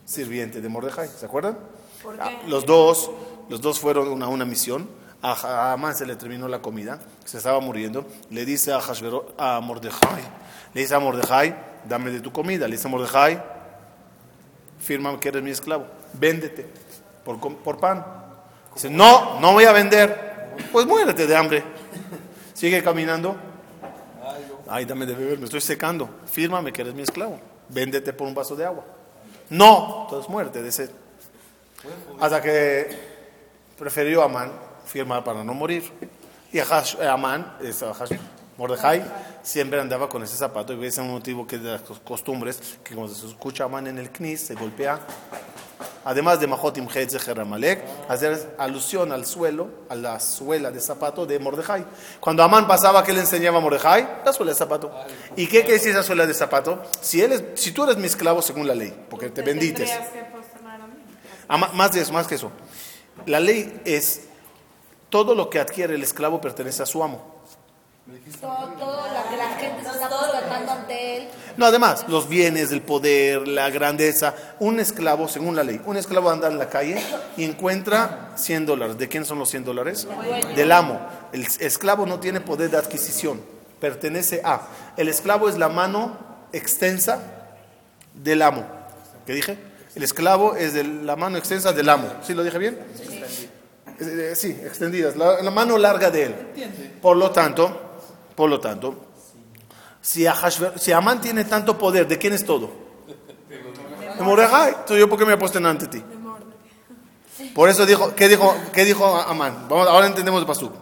sirviente 0.05 0.61
de 0.61 0.69
Mordejai. 0.69 1.07
¿Se 1.09 1.25
acuerdan? 1.25 1.57
¿Por 2.01 2.17
qué? 2.17 2.39
Los 2.47 2.65
dos, 2.65 3.11
los 3.49 3.61
dos 3.61 3.79
fueron 3.79 4.21
a 4.23 4.27
una 4.27 4.45
misión. 4.45 4.89
A 5.23 5.73
Amán 5.73 5.95
se 5.95 6.05
le 6.07 6.15
terminó 6.15 6.47
la 6.47 6.63
comida, 6.63 6.99
se 7.25 7.37
estaba 7.37 7.59
muriendo. 7.59 8.05
Le 8.31 8.43
dice 8.43 8.73
a, 8.73 8.79
Hashvero- 8.81 9.25
a 9.37 9.59
Mordejai, 9.59 10.23
le 10.73 10.81
dice 10.81 10.95
a 10.95 10.99
Mordejai, 10.99 11.55
dame 11.87 12.09
de 12.09 12.21
tu 12.21 12.31
comida. 12.31 12.67
Le 12.67 12.75
dice 12.75 12.87
a 12.87 12.91
Mordejai, 12.91 13.43
firma 14.79 15.19
que 15.19 15.29
eres 15.29 15.43
mi 15.43 15.51
esclavo, 15.51 15.85
véndete 16.13 16.65
por, 17.23 17.39
por 17.39 17.77
pan. 17.79 18.03
Dice, 18.73 18.89
no, 18.89 19.39
no 19.39 19.53
voy 19.53 19.65
a 19.65 19.71
vender. 19.73 20.31
Pues 20.71 20.87
muérete 20.87 21.27
de 21.27 21.35
hambre. 21.35 21.63
Sigue 22.55 22.81
caminando. 22.83 23.35
Ay, 24.67 24.85
dame 24.85 25.05
de 25.05 25.13
beber, 25.13 25.37
me 25.37 25.45
estoy 25.45 25.61
secando. 25.61 26.09
Fírmame 26.25 26.73
que 26.73 26.81
eres 26.81 26.95
mi 26.95 27.03
esclavo. 27.03 27.39
Véndete 27.69 28.11
por 28.13 28.27
un 28.27 28.33
vaso 28.33 28.55
de 28.55 28.65
agua. 28.65 28.85
No, 29.51 30.05
entonces 30.05 30.29
muerte 30.29 30.63
de. 30.63 30.89
Hasta 32.19 32.41
que 32.41 33.10
prefirió 33.81 34.21
Amán 34.21 34.51
firmar 34.85 35.23
para 35.23 35.43
no 35.43 35.55
morir. 35.55 35.91
Y 36.53 36.59
Ahash- 36.59 36.97
eh, 37.01 37.07
Amán, 37.07 37.57
Mordejai, 38.57 39.03
siempre 39.41 39.79
andaba 39.81 40.07
con 40.07 40.21
ese 40.21 40.37
zapato. 40.37 40.73
Y 40.73 40.77
ese 40.85 40.87
es 40.87 40.97
un 40.99 41.09
motivo 41.13 41.47
que 41.47 41.57
de 41.57 41.71
las 41.71 41.81
costumbres, 42.05 42.59
que 42.83 42.93
cuando 42.93 43.13
se 43.15 43.25
escucha 43.25 43.63
Amán 43.63 43.87
en 43.87 43.97
el 43.97 44.11
knis, 44.11 44.41
se 44.41 44.53
golpea. 44.53 44.99
Además 46.05 46.39
de 46.39 46.45
Mahotim 46.47 46.87
Hetzeher 46.93 47.39
Amalek, 47.39 47.83
hacer 48.07 48.55
alusión 48.59 49.11
al 49.11 49.25
suelo, 49.25 49.67
a 49.89 49.95
la 49.95 50.19
suela 50.19 50.69
de 50.69 50.79
zapato 50.79 51.25
de 51.25 51.39
Mordejai. 51.39 51.83
Cuando 52.19 52.43
Amán 52.43 52.67
pasaba, 52.67 53.03
¿qué 53.03 53.13
le 53.13 53.21
enseñaba 53.21 53.57
a 53.57 53.61
Mordejai? 53.61 54.07
La 54.25 54.31
suela 54.33 54.51
de 54.51 54.57
zapato. 54.57 54.91
¿Y 55.35 55.45
qué 55.47 55.61
quiere 55.61 55.73
decir 55.73 55.91
esa 55.91 56.03
suela 56.03 56.27
de 56.27 56.33
zapato? 56.35 56.83
Si, 57.01 57.19
él 57.21 57.31
es, 57.31 57.43
si 57.55 57.71
tú 57.71 57.83
eres 57.85 57.97
mi 57.97 58.05
esclavo 58.05 58.41
según 58.43 58.67
la 58.67 58.75
ley, 58.75 58.93
porque 59.09 59.29
te 59.29 59.41
bendites. 59.41 59.89
A. 59.89 59.95
Ah, 61.47 61.57
ma- 61.57 61.71
más 61.73 61.91
de 61.91 62.01
eso, 62.01 62.13
más 62.13 62.27
que 62.27 62.35
eso. 62.35 62.51
La 63.25 63.39
ley 63.39 63.81
es 63.85 64.21
todo 65.09 65.35
lo 65.35 65.49
que 65.49 65.59
adquiere 65.59 65.95
el 65.95 66.03
esclavo 66.03 66.39
pertenece 66.39 66.83
a 66.83 66.85
su 66.85 67.03
amo. 67.03 67.31
Todo, 68.41 68.73
todo 68.79 69.07
lo 69.07 69.29
que 69.29 69.37
la 69.37 69.49
gente 69.57 69.83
se 69.83 69.89
está 69.89 70.09
posternando 70.09 70.71
ante 70.71 71.17
él. 71.17 71.27
No, 71.55 71.65
además, 71.65 72.05
los 72.07 72.27
bienes, 72.27 72.71
el 72.71 72.81
poder, 72.81 73.47
la 73.47 73.69
grandeza. 73.69 74.33
Un 74.59 74.79
esclavo, 74.79 75.27
según 75.27 75.55
la 75.55 75.63
ley, 75.63 75.79
un 75.85 75.97
esclavo 75.97 76.29
anda 76.29 76.47
en 76.47 76.57
la 76.57 76.67
calle 76.67 77.01
y 77.37 77.43
encuentra 77.43 78.31
100 78.35 78.65
dólares. 78.65 78.97
¿De 78.97 79.07
quién 79.07 79.23
son 79.23 79.39
los 79.39 79.49
100 79.49 79.65
dólares? 79.65 80.07
Del 80.55 80.71
amo. 80.71 80.99
El 81.31 81.45
esclavo 81.59 82.05
no 82.05 82.19
tiene 82.19 82.41
poder 82.41 82.71
de 82.71 82.77
adquisición, 82.77 83.41
pertenece 83.79 84.41
a. 84.43 84.67
El 84.97 85.07
esclavo 85.07 85.47
es 85.47 85.57
la 85.57 85.69
mano 85.69 86.17
extensa 86.51 87.19
del 88.13 88.41
amo. 88.41 88.65
¿Qué 89.25 89.33
dije? 89.33 89.70
El 89.95 90.03
esclavo 90.03 90.55
es 90.55 90.73
de 90.73 90.83
la 90.83 91.15
mano 91.15 91.37
extensa 91.37 91.73
del 91.73 91.89
amo. 91.89 92.07
¿Sí 92.23 92.33
lo 92.33 92.43
dije 92.43 92.57
bien? 92.57 92.79
Eh, 93.99 94.31
eh, 94.31 94.35
Sí, 94.35 94.49
extendidas, 94.63 95.15
la, 95.15 95.41
la 95.41 95.51
mano 95.51 95.77
larga 95.77 96.09
de 96.09 96.23
él. 96.25 96.35
Por 97.01 97.17
lo 97.17 97.31
tanto, 97.31 97.79
por 98.35 98.49
lo 98.49 98.59
tanto, 98.59 98.95
si, 100.01 100.23
Ahashver- 100.23 100.77
si 100.77 100.91
Amán 100.91 101.19
tiene 101.21 101.43
tanto 101.45 101.77
poder, 101.77 102.07
¿de 102.07 102.17
quién 102.17 102.33
es 102.33 102.45
todo? 102.45 102.69
De 104.17 104.23
Mordejai. 104.23 104.75
¿yo 104.97 105.09
por 105.09 105.19
qué 105.19 105.25
me 105.25 105.33
apuesto 105.33 105.59
ante 105.59 105.87
ti? 105.87 106.03
Por 107.53 107.69
eso 107.69 107.85
dijo, 107.85 108.15
¿qué 108.15 108.27
dijo, 108.27 108.55
qué 108.71 108.85
dijo 108.85 109.05
Amán? 109.17 109.67
Vamos, 109.69 109.87
ahora 109.87 110.07
entendemos 110.07 110.39
el 110.41 110.47
pasuk. 110.47 110.73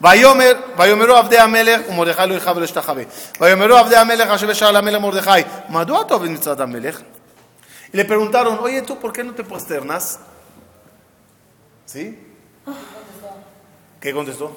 ויאמר, 0.00 0.52
ויאמרו 0.76 1.14
עבדי 1.14 1.38
המלך, 1.38 1.80
ומרדכי 1.88 2.22
לא 2.28 2.34
יכאב 2.34 2.56
ולא 2.56 2.64
ישתחווה. 2.64 3.02
ויאמרו 3.40 3.76
עבדי 3.76 3.96
המלך 3.96 4.30
אשר 4.30 4.46
בשער 4.46 4.72
למלך 4.72 5.00
מרדכי, 5.00 5.30
מדוע 5.68 6.00
אתה 6.00 6.14
עובד 6.14 6.28
מצוות 6.28 6.60
המלך? 6.60 7.00
Y 7.92 7.96
le 7.98 8.04
preguntaron, 8.06 8.58
oye, 8.60 8.80
¿tú 8.82 8.98
por 8.98 9.12
qué 9.12 9.22
no 9.22 9.34
te 9.34 9.44
posternas? 9.44 10.18
¿Sí? 11.84 12.18
¿Qué 14.00 14.14
contestó? 14.14 14.56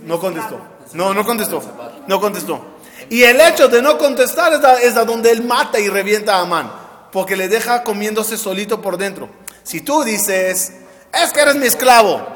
No 0.00 0.18
contestó. 0.18 0.60
No, 0.92 1.14
no 1.14 1.24
contestó. 1.24 1.62
No 2.08 2.20
contestó. 2.20 2.64
Y 3.08 3.22
el 3.22 3.40
hecho 3.40 3.68
de 3.68 3.80
no 3.80 3.96
contestar 3.96 4.52
es 4.52 4.64
a, 4.64 4.82
es 4.82 4.96
a 4.96 5.04
donde 5.04 5.30
él 5.30 5.44
mata 5.44 5.78
y 5.78 5.88
revienta 5.88 6.36
a 6.36 6.40
Amán. 6.40 6.72
Porque 7.12 7.36
le 7.36 7.48
deja 7.48 7.84
comiéndose 7.84 8.36
solito 8.36 8.82
por 8.82 8.96
dentro. 8.96 9.28
Si 9.62 9.80
tú 9.80 10.02
dices, 10.02 10.72
es 11.12 11.32
que 11.32 11.40
eres 11.40 11.54
mi 11.54 11.66
esclavo, 11.66 12.26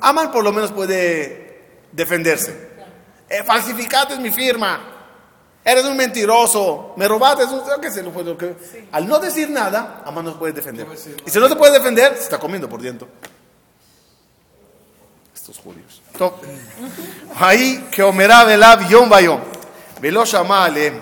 Amán 0.00 0.30
por 0.30 0.44
lo 0.44 0.52
menos 0.52 0.70
puede 0.70 1.47
defenderse. 1.92 2.52
Eh, 3.28 3.42
falsificaste 3.42 4.16
mi 4.18 4.30
firma. 4.30 4.80
Eres 5.64 5.84
un 5.84 5.96
mentiroso. 5.96 6.92
Me 6.96 7.08
robaste. 7.08 7.44
un- 7.44 7.62
qué 7.80 7.90
sé, 7.90 8.02
lo 8.02 8.10
fue 8.12 8.22
lo 8.22 8.36
que- 8.36 8.54
Al 8.92 9.08
no 9.08 9.18
decir 9.18 9.48
nada, 9.50 10.02
Amán 10.04 10.24
no 10.26 10.32
se 10.32 10.38
puede 10.38 10.52
defender. 10.52 10.86
Y 11.26 11.30
si 11.30 11.38
no 11.38 11.48
se 11.48 11.56
puede 11.56 11.72
defender, 11.72 12.14
se 12.16 12.24
está 12.24 12.38
comiendo 12.38 12.68
por 12.68 12.80
dentro. 12.82 13.08
Estos 15.34 15.58
judíos. 15.58 16.00
טוב. 16.18 16.32
ההיא 17.34 17.80
כאומרה 17.92 18.52
אליו 18.54 18.78
יום 18.88 19.10
ויום. 19.10 19.40
ולא 20.00 20.24
שמע 20.24 20.64
עליהם. 20.64 21.00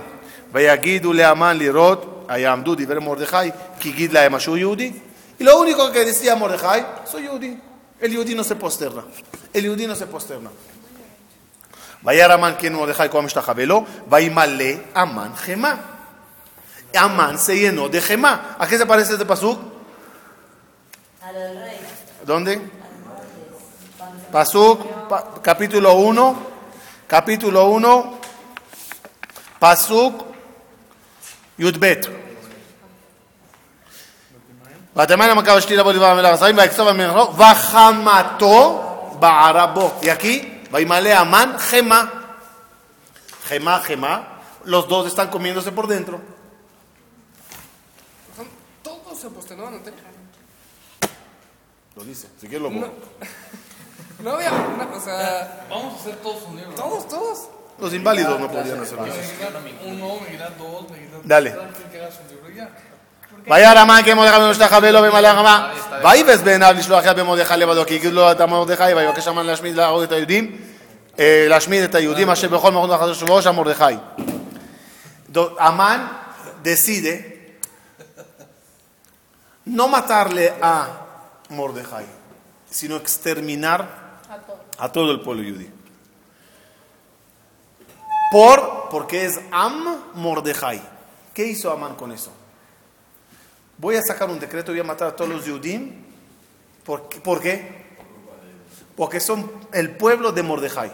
ויגידו 0.52 1.12
לאמן 1.12 1.56
לראות, 1.58 2.24
היעמדו 2.28 2.74
דברי 2.74 3.00
מרדכי, 3.00 3.50
כי 3.80 3.92
גיד 3.92 4.12
להם 4.12 4.32
משהו 4.32 4.56
יהודי. 4.56 4.92
Y 5.40 5.44
lo 5.44 5.58
único 5.58 5.90
que 5.90 6.04
decía 6.04 6.36
Mordejai, 6.36 6.84
soy 7.04 7.24
yudí. 7.26 7.58
El 8.00 8.12
yudí 8.12 8.34
no 8.34 8.44
se 8.44 8.54
posterna. 8.54 9.02
El 9.52 9.64
yudí 9.64 9.86
no 9.86 9.96
se 9.96 10.06
posterna. 10.06 10.50
וירא 12.07 12.33
המן 12.33 12.53
כן 12.59 12.73
מרדכי 12.73 13.03
כל 13.11 13.19
המשתחווה 13.19 13.65
לו, 13.65 13.85
וימלא 14.09 14.65
המן 14.95 15.29
חמא. 15.35 15.73
המן 16.93 17.37
סיינו 17.37 17.87
דחמא. 17.87 18.35
אחרי 18.57 18.77
זה 18.77 18.85
פרס 18.85 19.11
את 19.11 19.21
הפסוק. 19.21 19.59
דונדה? 22.25 22.51
פסוק, 24.31 24.81
קפיטולו 25.41 25.89
אונו, 25.89 26.35
קפיטולו 27.07 27.79
1, 27.79 27.85
פסוק 29.59 30.23
י"ב. 31.59 31.93
ותמיין 34.95 35.31
המכה 35.31 35.53
ושתי 35.53 35.83
בו 35.83 35.91
דבר 35.91 36.05
המלך 36.05 36.33
עשרים 36.33 36.57
ויקצוב 36.57 36.87
המלך 36.87 37.39
וחמתו 37.39 38.83
בערה 39.19 39.67
בו. 39.67 39.91
יקי? 40.01 40.56
Baimale 40.71 41.13
Amán, 41.13 41.57
Gema. 41.59 42.37
Gema, 43.45 43.79
Gema. 43.79 44.41
Los 44.65 44.87
dos 44.87 45.07
están 45.07 45.29
comiéndose 45.29 45.71
por 45.71 45.87
dentro. 45.87 46.19
Todos 48.83 49.19
se 49.19 49.29
posternaban 49.29 49.75
ante 49.75 49.93
Lo 51.95 52.03
dice. 52.03 52.27
Si 52.39 52.47
quieres 52.47 52.61
lo 52.61 52.69
pongo. 52.69 52.93
No, 54.19 54.31
había 54.31 54.51
una 54.51 54.87
cosa. 54.89 55.65
Vamos 55.69 55.93
a 55.93 55.97
hacer 55.99 56.15
todos 56.17 56.41
un 56.47 56.55
libro. 56.55 56.73
Todos, 56.73 57.07
todos. 57.07 57.49
Los 57.77 57.93
inválidos 57.93 58.39
no 58.39 58.49
podían 58.49 58.81
hacer 58.81 58.97
eso. 58.99 59.21
Uno, 59.85 60.19
me 60.21 60.37
dos, 60.57 60.89
me 60.89 61.07
Dale. 61.23 61.55
Cada 63.46 63.46
quien 63.46 63.46
que 63.46 63.46
haga 63.46 63.46
su 63.46 63.46
libro 63.46 63.46
y 63.46 63.48
ya. 63.48 63.52
וירא 63.54 63.78
המן 63.78 64.02
כמו 64.04 64.24
דרך 64.24 64.34
במשתחווה 64.34 64.90
לו 64.90 65.02
במלא 65.02 65.26
החמה 65.28 65.72
ויבז 66.04 66.42
בעיניו 66.42 66.74
לשלוח 66.78 67.04
יד 67.04 67.16
במרדכי 67.20 67.54
לבדו 67.56 67.84
כי 67.86 67.94
הגיד 67.94 68.12
לו 68.12 68.30
אתה 68.32 68.46
מרדכי 68.46 68.94
ויבקש 68.96 69.28
המן 69.28 69.46
להשמיד 69.46 69.76
להרוג 69.76 70.02
את 70.02 70.12
היהודים 70.12 70.56
אה, 71.18 71.46
להשמיד 71.48 71.82
את 71.84 71.94
היהודים 71.94 72.30
אשר 72.30 72.48
בכל 72.48 72.70
מקום 72.70 72.90
תחת 72.96 73.06
יושב 73.08 73.28
ראש 73.30 73.46
המרדכי. 73.46 73.94
Do- 75.34 75.56
Amán 75.58 76.00
decide 76.62 77.12
no 79.64 79.88
matarle 79.88 80.46
a 80.62 80.74
Mordejai, 81.48 82.06
sino 82.70 82.96
exterminar 82.96 83.80
a 84.78 84.86
todo 84.96 85.10
el 85.10 85.20
pueblo 85.20 85.42
judío. 85.50 85.70
Por, 88.32 88.88
porque 88.90 89.24
es 89.26 89.34
Am 89.50 89.76
Mordejai. 90.14 90.80
¿Qué 91.34 91.44
hizo 91.46 91.70
Amán 91.72 91.94
con 91.94 92.12
eso? 92.12 92.30
Voy 93.77 93.95
a 93.95 94.01
sacar 94.01 94.29
un 94.29 94.39
decreto 94.39 94.71
y 94.71 94.75
voy 94.75 94.81
a 94.81 94.83
matar 94.83 95.09
a 95.09 95.15
todos 95.15 95.29
los 95.29 95.45
Yudim. 95.45 96.03
¿Por, 96.83 97.09
qué- 97.09 97.19
¿Por 97.19 97.41
qué? 97.41 97.85
Porque 98.95 99.19
son 99.19 99.51
el 99.73 99.95
pueblo 99.97 100.31
de 100.31 100.41
Mordejai. 100.43 100.91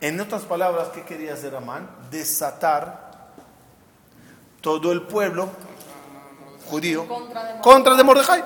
En 0.00 0.20
otras 0.20 0.42
palabras, 0.42 0.88
¿qué 0.94 1.02
quería 1.02 1.34
hacer 1.34 1.54
Amán? 1.56 1.88
Desatar 2.10 3.30
todo 4.60 4.92
el 4.92 5.02
pueblo 5.02 5.48
judío 6.66 7.06
contra 7.62 7.94
de 7.96 8.04
Mordejai. 8.04 8.44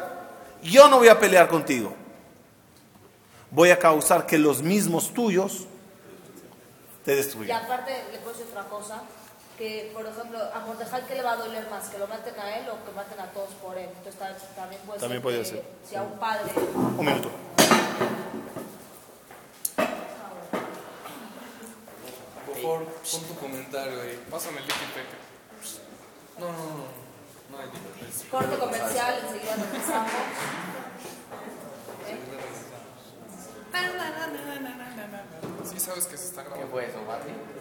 Yo 0.63 0.89
no 0.89 0.99
voy 0.99 1.09
a 1.09 1.19
pelear 1.19 1.49
contigo. 1.49 1.95
Voy 3.51 3.71
a 3.71 3.79
causar 3.79 4.27
que 4.27 4.39
los 4.39 4.63
mismos 4.63 5.13
tuyos 5.15 5.67
te 7.05 7.13
Y 7.13 7.17
destruyan. 7.17 7.65
aparte, 7.65 7.93
le 8.13 8.19
puedo 8.19 8.33
decir 8.33 8.47
otra 8.51 8.65
cosa. 8.65 9.03
Que, 9.57 9.91
por 9.95 10.07
ejemplo, 10.07 10.39
a 10.55 10.61
Mordejai, 10.61 11.07
¿qué 11.07 11.15
le 11.15 11.23
va 11.23 11.33
a 11.33 11.37
doler 11.37 11.69
más? 11.71 11.89
¿Que 11.89 11.99
lo 11.99 12.07
maten 12.07 12.39
a 12.39 12.57
él 12.59 12.67
o 12.69 12.85
que 12.85 12.93
maten 12.93 13.19
a 13.21 13.27
todos 13.33 13.51
por 13.63 13.77
él? 13.77 13.89
Entonces 13.97 14.17
ta- 14.19 14.37
también 14.55 14.81
puede 14.83 15.01
También 15.01 15.21
ser 15.21 15.23
que 15.23 15.45
ser. 15.51 15.65
si 15.89 15.97
a 15.97 16.03
un 16.03 16.19
padre... 16.19 16.53
Un 16.75 17.05
minuto. 17.05 17.31
Por 22.47 22.57
favor, 22.57 22.85
pon 22.85 23.23
tu 23.29 23.35
comentario 23.37 24.01
ahí. 24.03 24.25
Pásame 24.31 24.61
el. 24.61 25.17
No, 26.39 26.53
no, 26.53 26.59
no. 26.59 27.07
No 27.51 27.59
hay 27.59 27.69
diferencia. 27.71 28.31
Corte 28.31 28.57
comercial, 28.59 29.15
enseguida 29.25 29.57
regresamos. 29.57 30.13
Sí 35.65 35.81
sabes 35.81 36.07
que 36.07 36.17
se 36.17 36.27
está 36.27 36.43
¿Qué 36.43 36.49
grabando. 36.51 36.71
fue 36.73 36.87
eso? 36.87 36.99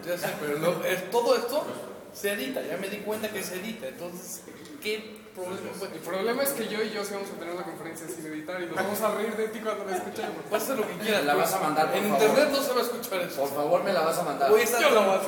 Ya 0.06 0.16
sé, 0.18 0.28
pero 0.40 0.58
lo- 0.58 0.84
es- 0.84 1.10
todo 1.10 1.36
esto 1.36 1.64
se 2.12 2.32
edita. 2.32 2.62
Ya 2.62 2.76
me 2.76 2.88
di 2.88 2.98
cuenta 2.98 3.28
que 3.30 3.42
se 3.42 3.56
edita. 3.56 3.88
Entonces, 3.88 4.42
¿qué 4.82 5.16
problema? 5.34 5.70
El 5.92 6.00
problema 6.00 6.42
es 6.42 6.50
que 6.50 6.68
yo 6.68 6.82
y 6.82 6.90
yo 6.90 7.04
sí 7.04 7.14
vamos 7.14 7.30
a 7.30 7.38
tener 7.38 7.54
la 7.54 7.62
conferencia 7.64 8.06
sin 8.08 8.24
editar 8.26 8.60
y 8.62 8.66
nos 8.66 8.76
vamos 8.76 9.00
a 9.00 9.14
reír 9.14 9.36
de 9.36 9.48
ti 9.48 9.58
cuando 9.60 9.84
la 9.84 9.96
escuchemos. 9.96 10.36
Hacer 10.52 10.76
lo 10.78 10.86
que 10.88 10.94
quieras. 10.98 11.24
La 11.24 11.34
vas 11.34 11.52
a 11.52 11.60
mandar, 11.60 11.86
por 11.88 11.96
En 11.96 12.10
favor. 12.10 12.22
internet 12.22 12.48
no 12.52 12.62
se 12.62 12.72
va 12.72 12.80
a 12.80 12.84
escuchar 12.84 13.20
eso. 13.22 13.40
Por 13.40 13.54
favor, 13.54 13.84
me 13.84 13.92
la 13.92 14.00
vas 14.02 14.18
a 14.18 14.22
mandar. 14.22 14.50
Voy 14.50 14.60
a 14.60 14.64
estar 14.64 14.80
Yo 14.80 14.90
lo 14.90 15.02
voy 15.02 15.14
a 15.14 15.20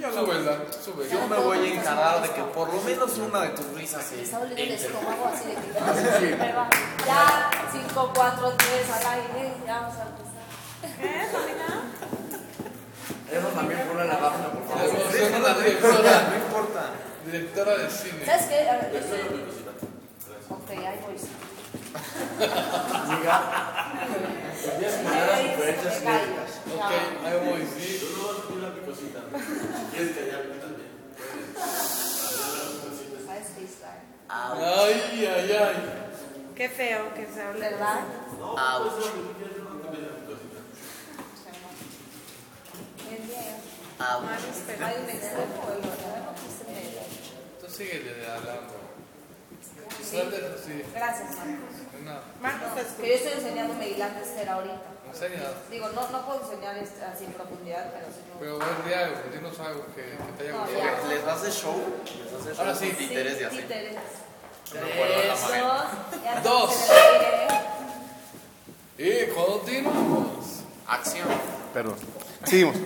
tranquilo. 0.00 0.26
Súbela, 0.26 0.58
sube. 0.84 1.08
Yo 1.10 1.28
me 1.28 1.36
voy 1.38 1.58
a 1.58 1.74
encargar 1.74 2.22
de 2.22 2.30
que 2.30 2.42
por 2.42 2.72
lo 2.72 2.80
menos 2.82 3.18
una 3.18 3.40
de 3.42 3.48
tus 3.50 3.66
risas 3.74 4.04
se 4.04 4.16
Me 4.16 4.22
está 4.22 4.38
doliendo 4.38 4.62
el 4.62 4.70
estómago 4.72 5.30
así 5.34 5.48
de 5.48 5.54
que... 5.54 5.58
Ya, 7.06 7.50
5, 7.72 8.12
4, 8.14 8.52
3, 8.56 8.90
al 8.90 9.06
aire, 9.12 9.54
ya 9.66 9.80
vamos 9.80 9.96
a 9.96 10.02
empezar. 10.02 10.28
Eso 13.30 13.48
también 13.48 13.80
ponlo 13.88 14.02
en 14.02 14.08
la 14.08 14.18
página, 14.18 14.48
por 14.48 14.60
La 14.62 14.68
favor. 14.68 16.04
la. 16.04 16.28
No 16.28 16.36
importa. 16.36 16.82
Directora 17.26 17.76
de 17.76 17.90
cine. 17.90 18.24
¿Sabes 18.24 18.46
qué? 18.46 18.68
A 18.68 18.72
ver, 18.76 18.90
yo 18.92 18.98
estoy... 18.98 19.20
Ok, 20.48 20.70
ahí 20.70 21.00
voy. 21.04 21.16
Tienes 24.78 24.94
que 24.96 25.02
mandar 25.04 25.26
las 25.28 25.40
conferencias 25.40 26.02
inéditas. 26.02 26.50
Ok, 26.74 26.92
ahí 27.26 27.50
voy, 27.50 27.62
Ay, 34.28 35.26
ay, 35.26 35.52
ay. 35.52 35.76
Qué 36.54 36.68
feo 36.68 37.14
que 37.14 37.26
se 37.32 37.40
hable. 37.42 37.60
¿Verdad? 37.60 38.00
Ouch. 38.40 38.92
Bien, 43.08 43.26
bien. 43.26 43.56
Ouch. 43.98 44.82
Hay 44.84 44.96
un 45.02 45.10
extremo 45.10 45.54
o 45.66 45.72
el 45.72 45.78
otro. 45.78 46.06
A 46.08 46.14
ver, 46.14 46.24
¿qué 46.34 46.48
se 46.52 46.64
me- 46.70 47.66
Tú 47.66 47.72
sigue 47.72 48.26
hablando. 48.26 48.74
Gracias, 50.94 51.36
Marcos. 51.36 51.74
Marcos, 52.40 52.68
Que 53.00 53.08
yo 53.08 53.14
estoy 53.14 53.32
enseñando 53.32 53.74
ahorita. 54.48 54.76
Enseña. 55.10 55.42
Digo, 55.70 55.88
no, 55.90 56.08
no 56.10 56.26
puedo 56.26 56.42
enseñar 56.42 56.76
este 56.78 57.04
así 57.04 57.24
en 57.24 57.32
profundidad, 57.32 57.90
pero 57.92 58.06
sí. 58.06 58.20
no. 58.32 58.38
Pero 58.40 58.58
de 58.58 58.94
algo, 58.94 59.16
dinos 59.32 59.58
algo 59.60 59.86
que, 59.94 60.02
que 60.02 60.32
te 60.38 60.42
haya 60.44 60.52
No, 60.52 60.60
gustado. 60.66 61.02
ya. 61.02 61.08
¿Les 61.08 61.24
vas 61.24 61.42
de 61.42 61.50
show? 61.50 61.82
¿Les 62.04 62.32
vas 62.32 62.44
de 62.44 62.54
show? 62.54 62.60
Ahora 62.64 62.74
sí. 62.74 62.90
Títeres 62.90 63.40
y 63.40 63.44
así. 63.44 63.56
Títeres. 63.56 63.96
No 64.74 66.42
Dos. 66.42 66.90
Y 68.98 69.26
continuamos. 69.28 70.60
Acción. 70.86 71.28
Perdón. 71.72 71.96
Seguimos. 72.44 72.76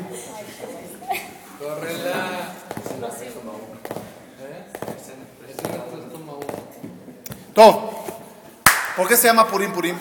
Correla. 1.59 2.53
¿Eh? 4.41 4.65
Ese 4.97 5.63
no 5.67 5.87
es 5.99 6.13
toma 6.13 6.33
uno. 6.33 6.47
Todo. 7.55 7.91
¿Por 8.97 9.09
qué 9.09 9.17
se 9.17 9.27
llama 9.27 9.49
Purim 9.49 9.73
Purim? 9.73 9.99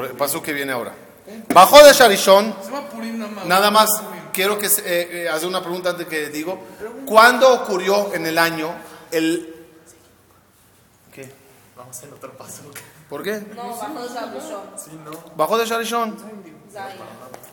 Por 0.00 0.08
el 0.08 0.16
paso 0.16 0.42
que 0.42 0.54
viene 0.54 0.72
ahora. 0.72 0.94
Bajó 1.52 1.84
de 1.84 1.92
Sharishon. 1.92 2.54
Nada 3.44 3.70
más. 3.70 3.86
Quiero 4.32 4.56
que 4.58 4.70
se- 4.70 4.80
eh, 4.80 5.24
eh, 5.24 5.28
hacer 5.28 5.46
una 5.46 5.60
pregunta 5.60 5.90
antes 5.90 6.06
que 6.06 6.30
digo. 6.30 6.58
¿Cuándo 7.04 7.52
ocurrió 7.52 8.14
en 8.14 8.24
el 8.24 8.38
año 8.38 8.74
el 9.10 9.54
¿Qué? 11.12 11.30
Vamos 11.76 11.94
a 11.94 11.98
hacer 11.98 12.14
otro 12.14 12.32
paso. 12.32 12.62
¿Por 13.10 13.22
qué? 13.22 13.42
No, 13.54 13.76
bajo 13.76 14.02
de 14.02 14.08
Shabushon. 14.08 15.36
Bajó 15.36 15.58
de 15.58 15.66
Sharishon. 15.66 16.16
Zayn. 16.72 16.96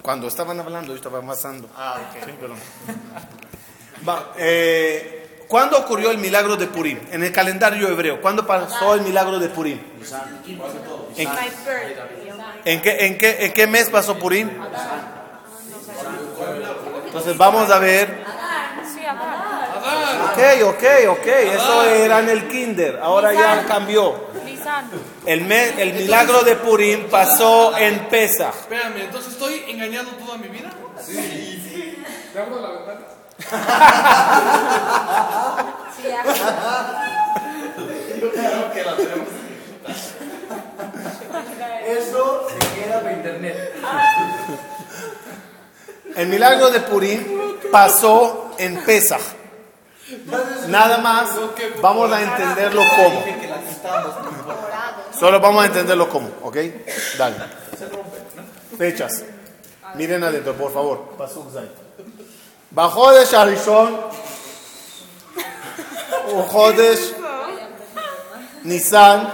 Cuando 0.01 0.27
estaban 0.29 0.57
hablando, 0.61 0.93
yo 0.93 0.95
estaba 0.95 1.21
pasando. 1.21 1.67
Ah, 1.75 1.99
ok. 1.99 2.23
Sí, 2.27 2.31
perdón. 2.39 2.57
Va, 4.07 4.31
eh, 4.37 5.26
¿Cuándo 5.47 5.77
ocurrió 5.77 6.11
el 6.11 6.17
milagro 6.17 6.57
de 6.57 6.67
Purim? 6.67 6.99
En 7.11 7.23
el 7.23 7.31
calendario 7.31 7.87
hebreo. 7.87 8.21
¿Cuándo 8.21 8.45
pasó 8.45 8.95
el 8.95 9.01
milagro 9.01 9.39
de 9.39 9.47
Purim? 9.49 9.79
¿En, 11.15 11.29
en 12.65 12.81
qué, 12.81 13.05
en, 13.05 13.17
qué, 13.17 13.45
¿En 13.45 13.53
qué 13.53 13.67
mes 13.67 13.89
pasó 13.89 14.17
Purim? 14.17 14.49
Entonces 17.05 17.37
vamos 17.37 17.71
a 17.71 17.79
ver. 17.79 18.25
Sí, 18.93 19.05
Adán. 19.05 19.47
Ok, 20.31 20.39
ok, 20.65 20.83
ok. 21.09 21.27
Eso 21.27 21.83
era 21.83 22.19
en 22.19 22.29
el 22.29 22.47
kinder. 22.49 22.99
Ahora 23.01 23.33
ya 23.33 23.65
cambió. 23.65 24.27
El, 25.25 25.45
mes, 25.45 25.73
el 25.77 25.93
milagro 25.93 26.41
de 26.41 26.55
Purim 26.55 27.09
pasó 27.09 27.77
en 27.77 27.99
Pesach. 28.09 28.53
Espérame, 28.53 28.97
entonces 28.97 29.33
estoy 29.33 29.63
engañado 29.69 30.11
toda 30.11 30.37
mi 30.37 30.49
vida. 30.49 30.69
¿Te 32.33 32.39
abro 32.39 32.61
la 32.61 32.71
ventana? 32.71 33.16
Sí, 33.37 33.45
ya. 36.09 36.23
Eso 41.85 42.47
se 42.49 42.81
queda 42.81 43.01
para 43.01 43.13
internet. 43.13 43.73
El 46.15 46.27
milagro 46.27 46.71
de 46.71 46.79
Purim 46.81 47.23
pasó 47.71 48.51
en 48.57 48.83
Pesach. 48.83 49.21
Nada 50.67 50.97
más 50.97 51.29
vamos 51.81 52.11
a 52.11 52.21
entenderlo 52.21 52.81
cómo. 52.95 53.23
Solo 55.17 55.39
vamos 55.39 55.63
a 55.63 55.67
entenderlo 55.67 56.09
cómo, 56.09 56.29
¿ok? 56.43 56.57
Dale. 57.17 57.35
Fechas. 58.77 59.23
Miren 59.95 60.23
adentro, 60.23 60.53
por 60.53 60.73
favor. 60.73 61.15
Pasuk 61.17 61.51
Zay. 61.51 61.86
Bajó 62.77 63.11
de 63.11 63.25
Sharishon. 63.25 63.97
Ujodesh. 66.31 67.15
Nisan. 68.65 69.27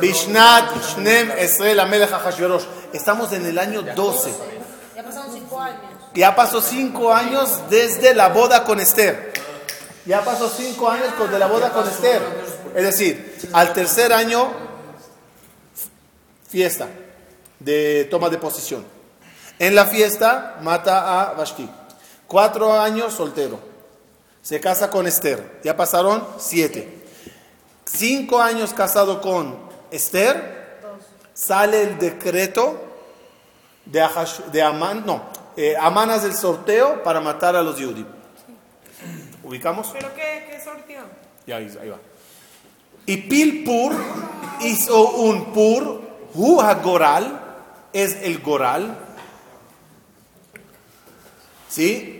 Bishnat 0.00 0.72
Shnem 0.96 1.32
Amelech 1.78 2.08
Hashverosh. 2.08 2.64
Estamos 2.94 3.30
en 3.34 3.44
el 3.44 3.58
año 3.58 3.82
12. 3.82 4.32
Ya 4.96 5.04
pasaron 5.04 5.34
cinco 5.34 5.60
años. 5.60 5.80
Ya 6.14 6.34
pasó 6.34 6.62
cinco 6.62 7.12
años 7.12 7.60
desde 7.68 8.14
la 8.14 8.30
boda 8.30 8.64
con 8.64 8.80
Esther. 8.80 9.34
Ya 10.06 10.24
pasó 10.24 10.48
cinco 10.48 10.88
años 10.88 11.08
desde 11.18 11.38
la 11.38 11.46
boda 11.46 11.68
con 11.68 11.86
Esther. 11.86 12.22
Es 12.74 12.84
decir, 12.84 13.50
al 13.52 13.74
tercer 13.74 14.14
año, 14.14 14.50
fiesta 16.48 16.88
de 17.58 18.08
toma 18.10 18.30
de 18.30 18.38
posición. 18.38 18.86
En 19.58 19.74
la 19.74 19.84
fiesta 19.84 20.56
mata 20.62 21.20
a 21.20 21.34
Vashti. 21.34 21.68
Cuatro 22.30 22.72
años 22.80 23.12
soltero. 23.14 23.58
Se 24.40 24.60
casa 24.60 24.88
con 24.88 25.08
Esther. 25.08 25.60
Ya 25.64 25.76
pasaron 25.76 26.24
siete. 26.38 27.02
Cinco 27.84 28.40
años 28.40 28.72
casado 28.72 29.20
con 29.20 29.58
Esther. 29.90 30.78
Sale 31.34 31.82
el 31.82 31.98
decreto 31.98 32.80
de, 33.84 34.00
Ahash- 34.00 34.44
de 34.52 34.62
Amán, 34.62 35.02
no, 35.04 35.24
eh, 35.56 35.74
Amán 35.76 36.10
hace 36.10 36.26
el 36.28 36.34
sorteo 36.34 37.02
para 37.02 37.20
matar 37.20 37.56
a 37.56 37.62
los 37.62 37.76
Yudim. 37.78 38.06
¿Ubicamos? 39.42 39.88
¿Pero 39.92 40.14
qué, 40.14 40.46
qué 40.48 40.60
sortió? 40.62 41.00
Ya, 41.48 41.56
ahí, 41.56 41.76
ahí 41.82 41.88
va. 41.88 41.98
Y 43.06 43.16
Pilpur 43.16 43.92
hizo 44.60 45.10
un 45.10 45.52
pur, 45.52 46.00
Hu 46.34 46.62
Goral, 46.84 47.40
es 47.92 48.18
el 48.22 48.38
Goral. 48.40 48.96
¿Sí? 51.68 52.18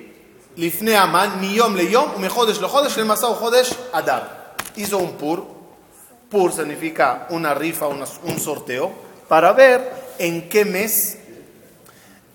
Lifne 0.60 0.94
Amán, 0.94 1.40
Miyom 1.40 1.74
Leyom, 1.74 2.16
Umejodesh 2.16 2.60
Lojodesh, 2.60 2.98
El 2.98 3.06
Masao 3.06 3.34
Jodesh, 3.34 3.74
Adar. 3.94 4.56
Hizo 4.76 4.98
un 4.98 5.12
pur. 5.12 5.46
Pur 6.28 6.52
significa 6.52 7.26
una 7.30 7.54
rifa, 7.54 7.86
un 7.88 8.38
sorteo, 8.38 8.92
para 9.26 9.54
ver 9.54 9.90
en 10.18 10.50
qué 10.50 10.66
mes 10.66 11.18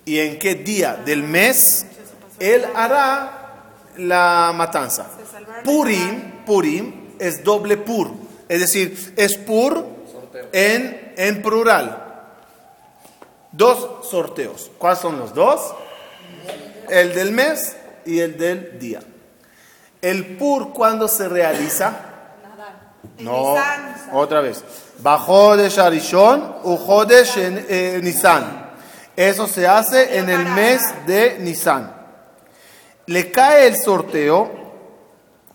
y 0.04 0.18
en 0.18 0.40
qué 0.40 0.56
día 0.56 0.96
del 0.96 1.22
mes 1.22 1.86
él 2.40 2.66
hará 2.74 3.62
la 3.96 4.52
matanza. 4.54 5.06
Purim, 5.64 6.44
Purim 6.44 7.14
es 7.20 7.44
doble 7.44 7.76
pur, 7.76 8.10
es 8.48 8.60
decir, 8.60 9.14
es 9.16 9.36
pur 9.36 9.86
en, 10.52 11.14
en 11.16 11.42
plural. 11.42 12.02
Dos 13.52 14.08
sorteos. 14.10 14.70
¿Cuáles 14.78 14.98
son 14.98 15.16
los 15.16 15.32
dos? 15.32 15.74
El 16.90 17.14
del 17.14 17.30
mes 17.30 17.76
y 18.06 18.20
el 18.20 18.36
del 18.38 18.78
día. 18.78 19.00
El 20.00 20.36
pur, 20.36 20.72
¿cuándo 20.72 21.08
se 21.08 21.28
realiza? 21.28 21.92
No, 23.18 23.54
otra 24.12 24.40
vez. 24.40 24.62
Bajodesh 24.98 25.78
Arishon 25.78 26.56
u 26.64 26.76
Jodesh 26.76 27.36
eh, 27.38 28.00
Nisan. 28.02 28.66
Eso 29.16 29.46
se 29.46 29.66
hace 29.66 30.18
en 30.18 30.28
el 30.28 30.44
mes 30.46 30.82
de 31.06 31.38
Nisan. 31.40 31.94
Le 33.06 33.30
cae 33.32 33.66
el 33.68 33.76
sorteo, 33.76 34.50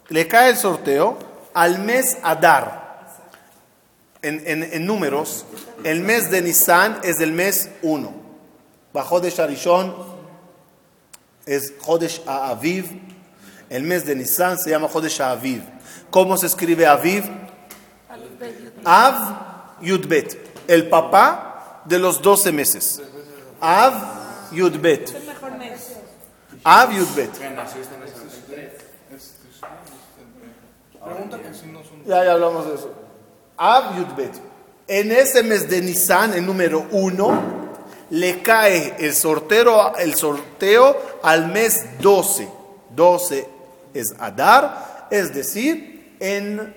le 0.10 0.28
cae 0.28 0.50
el 0.50 0.58
sorteo 0.58 1.18
al 1.54 1.80
mes 1.80 2.18
Adar. 2.24 2.82
En, 4.24 4.42
en- 4.46 4.64
en 4.64 4.86
números, 4.86 5.46
el 5.84 6.02
mes 6.02 6.30
de 6.32 6.42
Nisan 6.42 7.00
es 7.04 7.20
el 7.22 7.32
mes 7.32 7.70
1. 7.82 8.12
Bajodesh 8.94 9.40
Arishon 9.40 9.94
es 11.46 11.74
Jodesh 11.80 12.22
Aviv. 12.26 12.86
El 13.70 13.84
mes 13.84 14.06
de 14.06 14.16
Nisan 14.16 14.58
se 14.58 14.70
llama 14.70 14.88
Jodesh 14.88 15.22
Aviv. 15.22 15.64
¿Cómo 16.10 16.38
se 16.38 16.48
escribe 16.48 16.86
Aviv? 16.86 17.24
Av 18.84 19.78
Yudbet, 19.82 20.38
el 20.68 20.90
papá 20.90 21.84
de 21.86 22.00
los 22.00 22.22
12 22.22 22.52
meses. 22.52 23.02
Av 23.60 23.94
Yudbet. 24.52 25.14
Av 26.64 26.92
Yudbet. 26.92 27.32
Son. 29.60 29.70
Ya, 32.06 32.26
ya 32.26 32.34
hablamos 32.34 32.68
de 32.68 32.76
eso. 32.76 32.94
Av 33.58 33.98
Yudbet. 33.98 34.34
En 34.88 35.12
ese 35.12 35.44
mes 35.44 35.70
de 35.70 35.82
Nisan, 35.82 36.34
el 36.34 36.46
número 36.46 36.86
1, 36.92 37.61
le 38.12 38.42
cae 38.42 38.96
el 39.00 39.16
sorteo, 39.16 39.96
el 39.98 40.16
sorteo 40.16 41.20
al 41.24 41.48
mes 41.48 41.86
12. 42.00 42.48
12 42.94 43.48
es 43.94 44.14
Adar, 44.20 45.08
es 45.10 45.34
decir, 45.34 46.16
en, 46.20 46.74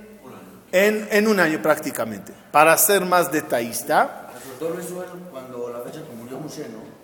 en, 0.70 1.08
en 1.10 1.28
un 1.28 1.40
año 1.40 1.60
prácticamente. 1.60 2.32
Para 2.52 2.76
ser 2.78 3.04
más 3.04 3.30
detallista, 3.32 4.30
El 4.34 4.82
sorteo 4.82 5.06
cuando 5.32 5.70
la 5.70 5.80
fecha 5.80 6.02
que 6.06 6.14
murió 6.16 6.38
Moshe, 6.38 6.68
¿no? 6.68 6.94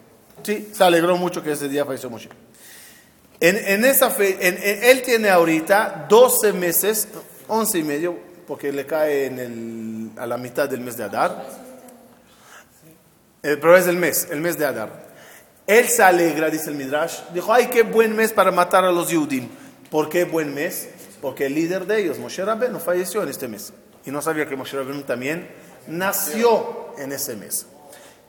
Sí, 0.45 0.71
se 0.73 0.85
alegró 0.85 1.17
mucho 1.17 1.43
que 1.43 1.53
ese 1.53 1.69
día 1.69 1.85
falleció 1.85 2.09
Moshe. 2.09 2.31
En, 3.41 3.57
en 3.57 3.85
esa 3.85 4.11
fe, 4.11 4.39
él 4.91 5.03
tiene 5.03 5.29
ahorita 5.29 6.07
12 6.09 6.53
meses, 6.53 7.09
11 7.49 7.79
y 7.79 7.83
medio, 7.83 8.17
porque 8.47 8.71
le 8.71 8.87
cae 8.87 9.27
en 9.27 9.39
el, 9.39 10.11
a 10.21 10.27
la 10.27 10.37
mitad 10.37 10.69
del 10.69 10.81
mes 10.81 10.97
de 10.97 11.05
Adar. 11.05 11.70
Eh, 13.43 13.57
pero 13.61 13.77
es 13.77 13.87
el 13.87 13.97
mes, 13.97 14.29
el 14.31 14.41
mes 14.41 14.59
de 14.59 14.67
Adar. 14.67 15.11
Él 15.67 15.89
se 15.89 16.03
alegra, 16.03 16.51
dice 16.51 16.71
el 16.71 16.77
Midrash. 16.77 17.21
Dijo, 17.33 17.53
ay, 17.53 17.67
qué 17.67 17.83
buen 17.83 18.15
mes 18.15 18.33
para 18.33 18.51
matar 18.51 18.85
a 18.85 18.93
los 18.93 19.09
Yudim. 19.09 19.49
¿Por 19.91 20.09
qué 20.09 20.25
buen 20.25 20.55
mes? 20.55 20.89
Porque 21.23 21.47
el 21.47 21.55
líder 21.55 21.87
de 21.87 22.01
ellos, 22.01 22.19
Moshe 22.19 22.45
Rabbeinu, 22.45 22.79
falleció 22.79 23.23
en 23.23 23.29
este 23.29 23.49
mes. 23.49 23.73
Y 24.05 24.11
no 24.11 24.21
sabía 24.21 24.47
que 24.47 24.57
Moshe 24.57 24.77
Rabbeinu 24.77 25.03
también 25.03 25.49
nació 25.87 26.95
en 26.99 27.13
ese 27.13 27.37
mes. 27.37 27.67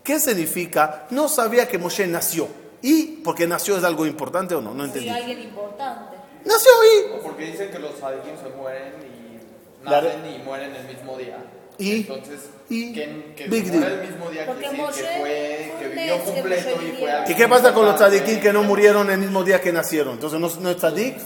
¿Qué 0.04 0.20
significa? 0.20 1.08
No 1.10 1.28
sabía 1.28 1.68
que 1.68 1.78
Moshe 1.78 2.06
nació. 2.08 2.48
¿Y 2.82 3.22
porque 3.24 3.48
nació 3.48 3.78
es 3.78 3.84
algo 3.84 4.06
importante 4.06 4.56
o 4.56 4.62
no? 4.62 4.74
No 4.74 4.86
entendí. 4.86 5.10
alguien 5.10 5.42
importante. 5.42 6.18
Nació 6.44 6.72
y... 6.84 7.22
Porque 7.22 7.46
dicen 7.46 7.70
que 7.70 7.80
los 7.80 7.98
sadikim 8.00 8.36
se 8.38 8.50
mueren 8.56 8.94
y 9.02 9.84
nacen 9.84 10.26
y 10.26 10.40
mueren 10.40 10.76
el 10.76 10.88
mismo 10.88 11.18
día. 11.18 11.38
Y- 11.78 12.02
Entonces, 12.02 12.40
y- 12.70 12.94
que, 12.94 13.34
que 13.36 13.48
Big 13.48 13.72
deal. 13.72 13.84
el 13.84 14.10
mismo 14.10 14.30
día 14.30 14.46
decir 14.46 14.78
Moshe 14.78 15.02
que 15.02 15.20
fue, 15.20 15.72
que 15.80 15.88
vivió 15.88 16.18
que 16.18 16.32
completo 16.32 16.70
y 16.82 16.92
fue 17.00 17.24
¿Y 17.28 17.36
qué 17.36 17.48
pasa 17.48 17.74
con 17.74 17.86
los 17.86 17.96
tzadikim 17.96 18.40
que 18.40 18.54
no 18.54 18.64
murieron 18.64 19.10
el 19.10 19.18
mismo 19.18 19.44
día 19.44 19.60
que 19.60 19.72
nacieron? 19.72 20.14
Entonces 20.14 20.40
no, 20.40 20.50
no 20.62 20.70
es 20.70 20.78
tzadik. 20.78 21.18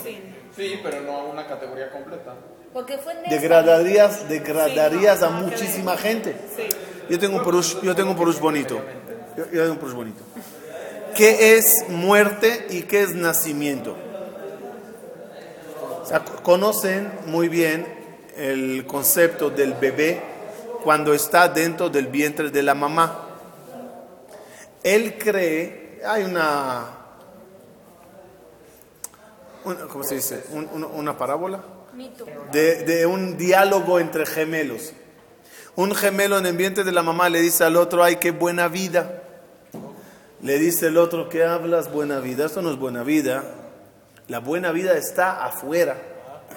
Sí, 0.55 0.79
pero 0.81 1.01
no 1.01 1.11
a 1.17 1.23
una 1.25 1.45
categoría 1.45 1.91
completa. 1.91 2.33
Porque 2.73 2.97
fue. 2.97 3.13
Degradarías, 3.29 4.29
degradarías 4.29 5.21
a 5.23 5.29
muchísima 5.29 5.97
gente. 5.97 6.35
Yo 7.09 7.19
tengo 7.19 7.37
un 7.37 7.43
porush, 7.43 7.81
yo 7.81 7.93
tengo 7.95 8.11
un 8.11 8.17
porush 8.17 8.39
bonito. 8.39 8.81
Yo, 9.37 9.45
yo 9.51 9.61
tengo 9.61 9.73
un 9.73 9.79
porush 9.79 9.93
bonito. 9.95 10.23
¿Qué 11.15 11.55
es 11.57 11.85
muerte 11.89 12.67
y 12.69 12.83
qué 12.83 13.01
es 13.01 13.13
nacimiento? 13.15 13.95
O 16.01 16.05
sea, 16.05 16.19
conocen 16.43 17.11
muy 17.25 17.47
bien 17.49 17.85
el 18.37 18.85
concepto 18.85 19.49
del 19.49 19.73
bebé 19.73 20.21
cuando 20.85 21.13
está 21.13 21.49
dentro 21.49 21.89
del 21.89 22.07
vientre 22.07 22.49
de 22.51 22.63
la 22.63 22.75
mamá. 22.75 23.27
Él 24.83 25.17
cree, 25.17 25.99
hay 26.05 26.23
una, 26.23 26.85
una- 29.63 29.87
¿cómo 29.87 30.03
se 30.03 30.15
dice? 30.15 30.43
Un- 30.51 30.69
un- 30.71 30.83
una 30.85 31.17
parábola 31.17 31.61
de, 32.51 32.83
de 32.83 33.05
un 33.05 33.35
diálogo 33.37 33.99
entre 33.99 34.25
gemelos. 34.25 34.93
Un 35.75 35.93
gemelo 35.95 36.37
en 36.37 36.45
el 36.45 36.55
vientre 36.55 36.83
de 36.83 36.91
la 36.91 37.01
mamá 37.03 37.29
le 37.29 37.41
dice 37.41 37.63
al 37.63 37.75
otro, 37.77 38.03
ay, 38.03 38.17
qué 38.17 38.31
buena 38.31 38.67
vida. 38.67 39.23
Le 40.41 40.59
dice 40.59 40.87
el 40.87 40.97
otro, 40.97 41.27
¿qué 41.29 41.43
hablas? 41.43 41.91
Buena 41.91 42.19
vida. 42.19 42.45
Esto 42.45 42.61
no 42.61 42.69
es 42.69 42.77
buena 42.77 43.03
vida. 43.03 43.43
La 44.27 44.39
buena 44.39 44.71
vida 44.71 44.93
está 44.95 45.43
afuera. 45.43 45.97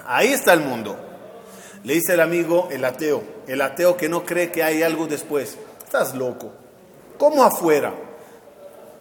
Ahí 0.06 0.28
está 0.28 0.52
el 0.52 0.60
mundo. 0.60 0.96
Le 1.84 1.94
dice 1.94 2.14
el 2.14 2.20
amigo, 2.20 2.68
el 2.70 2.84
ateo, 2.84 3.22
el 3.46 3.60
ateo 3.60 3.96
que 3.96 4.08
no 4.08 4.24
cree 4.24 4.50
que 4.50 4.62
hay 4.62 4.82
algo 4.82 5.06
después. 5.06 5.56
Estás 5.84 6.14
loco. 6.14 6.52
¿Cómo 7.18 7.42
afuera? 7.44 7.94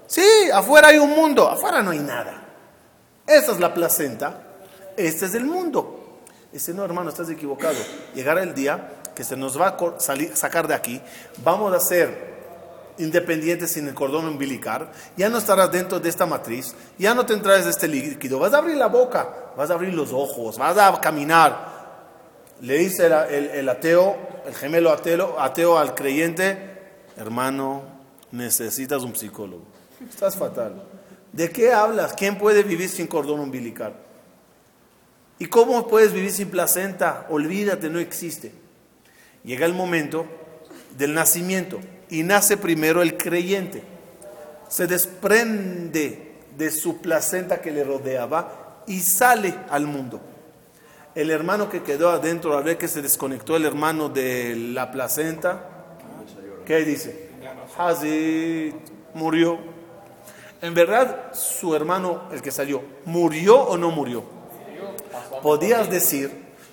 Sí, 0.07 0.27
afuera 0.53 0.87
hay 0.89 0.97
un 0.97 1.11
mundo, 1.11 1.47
afuera 1.47 1.81
no 1.81 1.91
hay 1.91 1.99
nada. 1.99 2.43
Esa 3.25 3.51
es 3.51 3.59
la 3.59 3.73
placenta, 3.73 4.41
este 4.95 5.25
es 5.25 5.35
el 5.35 5.45
mundo. 5.45 6.21
Dice, 6.51 6.73
no 6.73 6.85
hermano, 6.85 7.09
estás 7.09 7.29
equivocado. 7.29 7.77
Llegará 8.15 8.41
el 8.41 8.53
día 8.55 8.89
que 9.13 9.23
se 9.23 9.35
nos 9.35 9.59
va 9.59 9.69
a 9.69 9.99
salir, 9.99 10.35
sacar 10.35 10.67
de 10.67 10.75
aquí, 10.75 11.01
vamos 11.43 11.73
a 11.73 11.79
ser 11.79 12.37
independientes 12.99 13.71
sin 13.71 13.87
el 13.87 13.93
cordón 13.93 14.27
umbilical, 14.27 14.89
ya 15.15 15.29
no 15.29 15.39
estarás 15.39 15.71
dentro 15.71 15.99
de 15.99 16.09
esta 16.09 16.25
matriz, 16.25 16.73
ya 16.97 17.13
no 17.13 17.25
tendrás 17.25 17.65
este 17.65 17.87
líquido, 17.87 18.39
vas 18.39 18.53
a 18.53 18.59
abrir 18.59 18.77
la 18.77 18.87
boca, 18.87 19.27
vas 19.55 19.69
a 19.69 19.73
abrir 19.73 19.93
los 19.93 20.13
ojos, 20.13 20.57
vas 20.57 20.77
a 20.77 20.99
caminar. 21.01 21.76
Le 22.61 22.77
dice 22.77 23.05
el, 23.05 23.69
ateo, 23.69 24.17
el 24.47 24.55
gemelo 24.55 24.91
ateo, 24.91 25.39
ateo 25.39 25.77
al 25.77 25.93
creyente, 25.93 26.57
hermano, 27.15 27.83
necesitas 28.31 29.03
un 29.03 29.15
psicólogo. 29.15 29.63
Estás 30.09 30.35
fatal. 30.35 30.83
¿De 31.31 31.51
qué 31.51 31.71
hablas? 31.71 32.13
¿Quién 32.13 32.37
puede 32.37 32.63
vivir 32.63 32.89
sin 32.89 33.07
cordón 33.07 33.39
umbilical? 33.39 33.93
¿Y 35.39 35.45
cómo 35.45 35.87
puedes 35.87 36.13
vivir 36.13 36.31
sin 36.31 36.49
placenta? 36.49 37.27
Olvídate, 37.29 37.89
no 37.89 37.99
existe. 37.99 38.51
Llega 39.43 39.65
el 39.65 39.73
momento 39.73 40.25
del 40.97 41.13
nacimiento 41.13 41.79
y 42.09 42.23
nace 42.23 42.57
primero 42.57 43.03
el 43.03 43.17
creyente. 43.17 43.83
Se 44.67 44.87
desprende 44.87 46.33
de 46.57 46.71
su 46.71 47.01
placenta 47.01 47.61
que 47.61 47.71
le 47.71 47.83
rodeaba 47.83 48.83
y 48.87 49.01
sale 49.01 49.53
al 49.69 49.85
mundo. 49.85 50.19
El 51.17 51.31
hermano 51.31 51.67
que 51.67 51.81
quedó 51.81 52.11
adentro, 52.11 52.55
al 52.55 52.63
ver 52.63 52.77
que 52.77 52.87
se 52.87 53.01
desconectó 53.01 53.55
el 53.55 53.65
hermano 53.65 54.07
de 54.07 54.55
la 54.55 54.91
placenta, 54.91 55.65
¿qué 56.63 56.85
dice? 56.85 57.31
Hazit 57.75 58.75
murió. 59.15 59.57
En 60.61 60.75
verdad, 60.75 61.33
su 61.33 61.75
hermano, 61.75 62.25
el 62.31 62.43
que 62.43 62.51
salió, 62.51 62.83
¿murió 63.05 63.59
o 63.59 63.77
no 63.77 63.89
murió? 63.89 64.25
Podías 65.41 65.89
decir, 65.89 66.29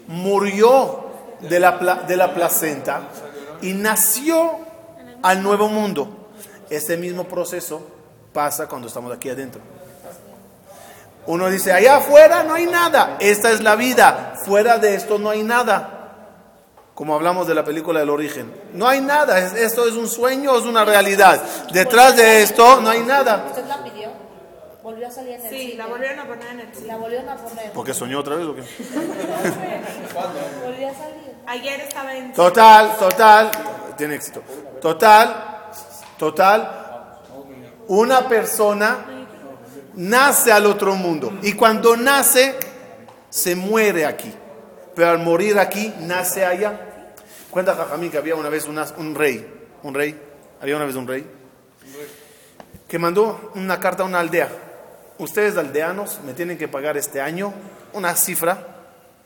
murió 0.08 1.06
de 1.40 1.58
la, 1.58 2.04
de 2.06 2.14
la 2.14 2.34
placenta 2.34 3.08
y 3.62 3.72
nació 3.72 4.58
al 5.22 5.42
nuevo 5.42 5.68
mundo. 5.68 6.28
Ese 6.68 6.98
mismo 6.98 7.24
proceso 7.24 7.80
pasa 8.34 8.68
cuando 8.68 8.88
estamos 8.88 9.10
aquí 9.10 9.30
adentro. 9.30 9.62
Uno 11.26 11.48
dice, 11.48 11.72
allá 11.72 11.96
afuera 11.96 12.42
no 12.42 12.54
hay 12.54 12.66
nada, 12.66 13.16
esta 13.18 13.50
es 13.50 13.62
la 13.62 13.76
vida, 13.76 14.34
fuera 14.44 14.78
de 14.78 14.94
esto 14.94 15.18
no 15.18 15.30
hay 15.30 15.42
nada. 15.42 15.90
Como 16.94 17.14
hablamos 17.14 17.46
de 17.48 17.54
la 17.54 17.64
película 17.64 18.00
del 18.00 18.10
origen, 18.10 18.54
no 18.72 18.86
hay 18.86 19.00
nada, 19.00 19.38
es- 19.38 19.54
esto 19.54 19.88
es 19.88 19.94
un 19.94 20.06
sueño, 20.08 20.52
o 20.52 20.58
es 20.58 20.64
una 20.64 20.84
realidad. 20.84 21.42
Detrás 21.72 22.14
de 22.16 22.42
esto 22.42 22.80
no 22.80 22.90
hay 22.90 23.00
nada. 23.00 23.46
¿Usted 23.48 23.64
la 23.66 23.82
pidió? 23.82 24.08
Volvió 24.82 25.08
a 25.08 25.10
salir 25.10 25.32
en 25.36 25.44
el 25.44 25.50
Sí, 25.50 25.72
la 25.78 25.86
volvieron 25.86 26.20
a 26.20 26.24
poner 26.26 26.46
en 26.50 26.60
el 26.60 26.74
cine. 26.74 26.86
La 26.88 26.96
volvieron 26.98 27.28
a 27.30 27.36
poner. 27.36 27.72
¿Porque 27.72 27.94
soñó 27.94 28.20
otra 28.20 28.36
vez 28.36 28.46
o 28.46 28.54
qué? 28.54 28.60
Volvió 30.64 30.88
a 30.88 30.94
salir. 30.94 31.34
Ayer 31.46 31.80
estaba 31.80 32.14
en 32.14 32.32
Total, 32.32 32.96
total, 32.98 33.50
tiene 33.96 34.14
éxito. 34.16 34.42
Total, 34.80 35.70
total, 36.18 37.20
una 37.88 38.28
persona 38.28 39.06
nace 39.96 40.52
al 40.52 40.66
otro 40.66 40.94
mundo 40.94 41.38
y 41.42 41.52
cuando 41.52 41.96
nace 41.96 42.54
se 43.30 43.54
muere 43.56 44.06
aquí, 44.06 44.32
pero 44.94 45.10
al 45.10 45.18
morir 45.18 45.58
aquí 45.58 45.92
nace 46.00 46.44
allá. 46.44 47.12
Cuenta 47.50 47.74
Jajamín 47.74 48.10
que 48.10 48.18
había 48.18 48.34
una 48.34 48.48
vez 48.48 48.66
un 48.66 49.14
rey, 49.14 49.46
un 49.82 49.94
rey, 49.94 50.18
había 50.60 50.76
una 50.76 50.84
vez 50.84 50.96
un 50.96 51.06
rey 51.06 51.26
que 52.88 52.98
mandó 52.98 53.52
una 53.54 53.78
carta 53.78 54.02
a 54.02 54.06
una 54.06 54.20
aldea 54.20 54.48
ustedes 55.18 55.56
aldeanos 55.56 56.20
me 56.24 56.34
tienen 56.34 56.58
que 56.58 56.68
pagar 56.68 56.96
este 56.96 57.20
año 57.20 57.52
una 57.92 58.16
cifra 58.16 58.66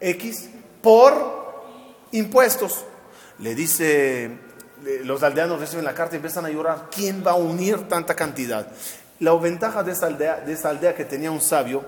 X 0.00 0.50
por 0.82 1.64
impuestos. 2.12 2.84
Le 3.38 3.54
dice, 3.54 4.30
los 5.04 5.22
aldeanos 5.22 5.60
reciben 5.60 5.84
la 5.84 5.94
carta 5.94 6.16
y 6.16 6.18
empiezan 6.18 6.44
a 6.44 6.50
llorar. 6.50 6.88
¿Quién 6.94 7.24
va 7.26 7.32
a 7.32 7.36
unir 7.36 7.88
tanta 7.88 8.14
cantidad? 8.14 8.68
La 9.20 9.34
ventaja 9.34 9.82
de 9.82 9.92
esta 9.92 10.06
aldea, 10.06 10.36
de 10.40 10.52
esta 10.52 10.68
aldea 10.68 10.94
que 10.94 11.04
tenía 11.04 11.30
un 11.30 11.40
sabio 11.40 11.84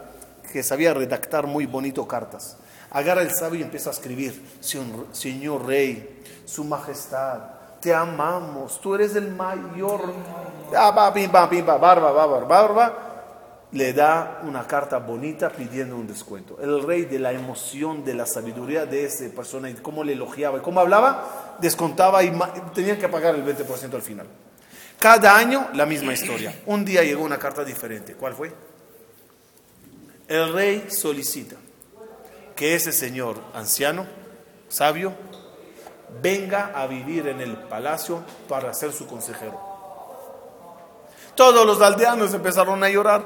que 0.52 0.62
sabía 0.62 0.92
redactar 0.94 1.46
muy 1.46 1.66
bonito 1.66 2.06
cartas. 2.08 2.56
Agarra 2.90 3.22
el 3.22 3.30
sabio 3.30 3.60
y 3.60 3.62
empieza 3.62 3.90
a 3.90 3.92
escribir, 3.92 4.44
"Señor- 4.60 5.64
Rey, 5.64 6.22
Su 6.44 6.64
Majestad, 6.64 7.38
te 7.80 7.94
amamos, 7.94 8.80
tú 8.80 8.96
eres 8.96 9.14
el 9.14 9.30
mayor. 9.30 10.00
Ah, 10.76 10.90
barba, 10.90 12.10
barba, 12.10 12.40
barba. 12.40 13.06
Le 13.72 13.92
da 13.92 14.40
una 14.42 14.66
carta 14.66 14.98
bonita 14.98 15.48
pidiendo 15.50 15.94
un 15.94 16.08
descuento. 16.08 16.58
El 16.60 16.82
rey 16.82 17.04
de 17.04 17.20
la 17.20 17.30
emoción, 17.30 18.04
de 18.04 18.14
la 18.14 18.26
sabiduría 18.26 18.84
de 18.84 19.04
esa 19.04 19.24
persona 19.32 19.70
y 19.70 19.74
cómo 19.74 20.02
le 20.02 20.14
elogiaba 20.14 20.58
y 20.58 20.60
cómo 20.60 20.80
hablaba, 20.80 21.56
descontaba 21.60 22.24
y 22.24 22.36
tenían 22.74 22.98
que 22.98 23.08
pagar 23.08 23.36
el 23.36 23.44
20% 23.44 23.94
al 23.96 24.02
final. 24.02 24.26
Cada 25.00 25.34
año 25.34 25.70
la 25.72 25.86
misma 25.86 26.12
historia. 26.12 26.54
Un 26.66 26.84
día 26.84 27.02
llegó 27.02 27.24
una 27.24 27.38
carta 27.38 27.64
diferente. 27.64 28.14
¿Cuál 28.14 28.34
fue? 28.34 28.52
El 30.28 30.52
rey 30.52 30.90
solicita 30.90 31.56
que 32.54 32.74
ese 32.74 32.92
señor 32.92 33.40
anciano, 33.54 34.06
sabio, 34.68 35.14
venga 36.22 36.72
a 36.74 36.86
vivir 36.86 37.28
en 37.28 37.40
el 37.40 37.56
palacio 37.56 38.22
para 38.46 38.74
ser 38.74 38.92
su 38.92 39.06
consejero. 39.06 39.58
Todos 41.34 41.64
los 41.64 41.80
aldeanos 41.80 42.34
empezaron 42.34 42.84
a 42.84 42.90
llorar. 42.90 43.24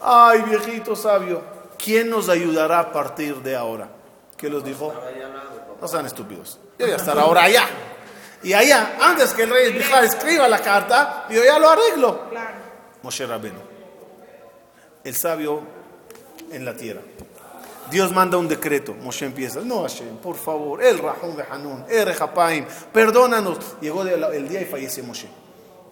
Ay, 0.00 0.40
viejito 0.40 0.96
sabio, 0.96 1.42
¿quién 1.76 2.08
nos 2.08 2.30
ayudará 2.30 2.78
a 2.78 2.92
partir 2.92 3.36
de 3.42 3.54
ahora? 3.54 3.90
¿Qué 4.38 4.48
los 4.48 4.64
dijo? 4.64 4.94
No 5.78 5.86
sean 5.86 6.06
estúpidos. 6.06 6.58
Yo 6.78 6.86
voy 6.86 6.94
a 6.94 6.96
estar 6.96 7.18
ahora 7.18 7.42
allá. 7.42 7.66
Y 8.42 8.52
allá, 8.52 8.96
antes 9.00 9.34
que 9.34 9.42
el 9.42 9.50
rey 9.50 9.72
Mijal 9.72 10.04
escriba 10.04 10.48
la 10.48 10.60
carta, 10.60 11.26
yo 11.30 11.44
ya 11.44 11.58
lo 11.58 11.68
arreglo. 11.68 12.30
Moshe 13.02 13.26
Rabenu, 13.26 13.60
el 15.04 15.14
sabio 15.14 15.62
en 16.50 16.64
la 16.64 16.74
tierra. 16.74 17.00
Dios 17.90 18.12
manda 18.12 18.38
un 18.38 18.48
decreto. 18.48 18.94
Moshe 18.94 19.26
empieza, 19.26 19.60
no 19.60 19.82
Hashem, 19.82 20.18
por 20.18 20.36
favor, 20.36 20.82
el 20.82 20.98
Rahum 20.98 21.36
de 21.36 21.44
Hanun, 21.50 21.84
el 21.88 22.06
Rehapaim, 22.06 22.64
perdónanos. 22.92 23.58
Llegó 23.80 24.02
el 24.02 24.48
día 24.48 24.62
y 24.62 24.64
falleció 24.64 25.04
Moshe. 25.04 25.28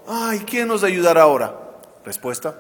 Ay, 0.07 0.41
¿quién 0.41 0.69
nos 0.69 0.85
ayudará 0.85 1.23
ahora? 1.23 1.55
Respuesta, 2.05 2.55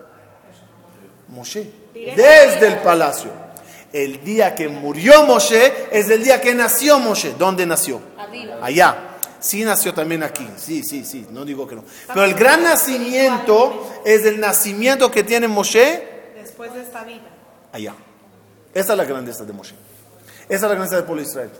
Moshe. 1.28 1.70
Desde 1.94 2.66
el 2.66 2.78
palacio. 2.78 3.30
El 3.90 4.22
día 4.22 4.54
que 4.54 4.68
murió 4.68 5.24
Moshe 5.24 5.88
es 5.90 6.10
el 6.10 6.22
día 6.22 6.40
que 6.40 6.54
nació 6.54 6.98
Moshe. 6.98 7.34
¿Dónde 7.38 7.64
nació? 7.64 8.02
Arriba. 8.18 8.58
Allá. 8.60 9.04
Sí 9.40 9.64
nació 9.64 9.94
también 9.94 10.22
aquí. 10.22 10.48
Sí, 10.56 10.82
sí, 10.82 11.04
sí. 11.04 11.26
No 11.30 11.44
digo 11.44 11.66
que 11.66 11.76
no. 11.76 11.84
Pero 12.08 12.24
el 12.24 12.34
gran 12.34 12.62
nacimiento 12.62 14.00
es 14.04 14.24
el 14.24 14.40
nacimiento 14.40 15.10
que 15.10 15.22
tiene 15.22 15.48
Moshe 15.48 16.32
Después 16.36 16.72
de 16.74 16.82
esta 16.82 17.04
vida. 17.04 17.28
allá. 17.72 17.94
Esa 18.74 18.92
es 18.92 18.98
la 18.98 19.04
grandeza 19.04 19.44
de 19.44 19.52
Moshe. 19.52 19.74
Esa 20.48 20.54
es 20.54 20.62
la 20.62 20.68
grandeza 20.68 20.96
del 20.96 21.04
pueblo 21.04 21.22
de 21.22 21.28
Israel. 21.28 21.50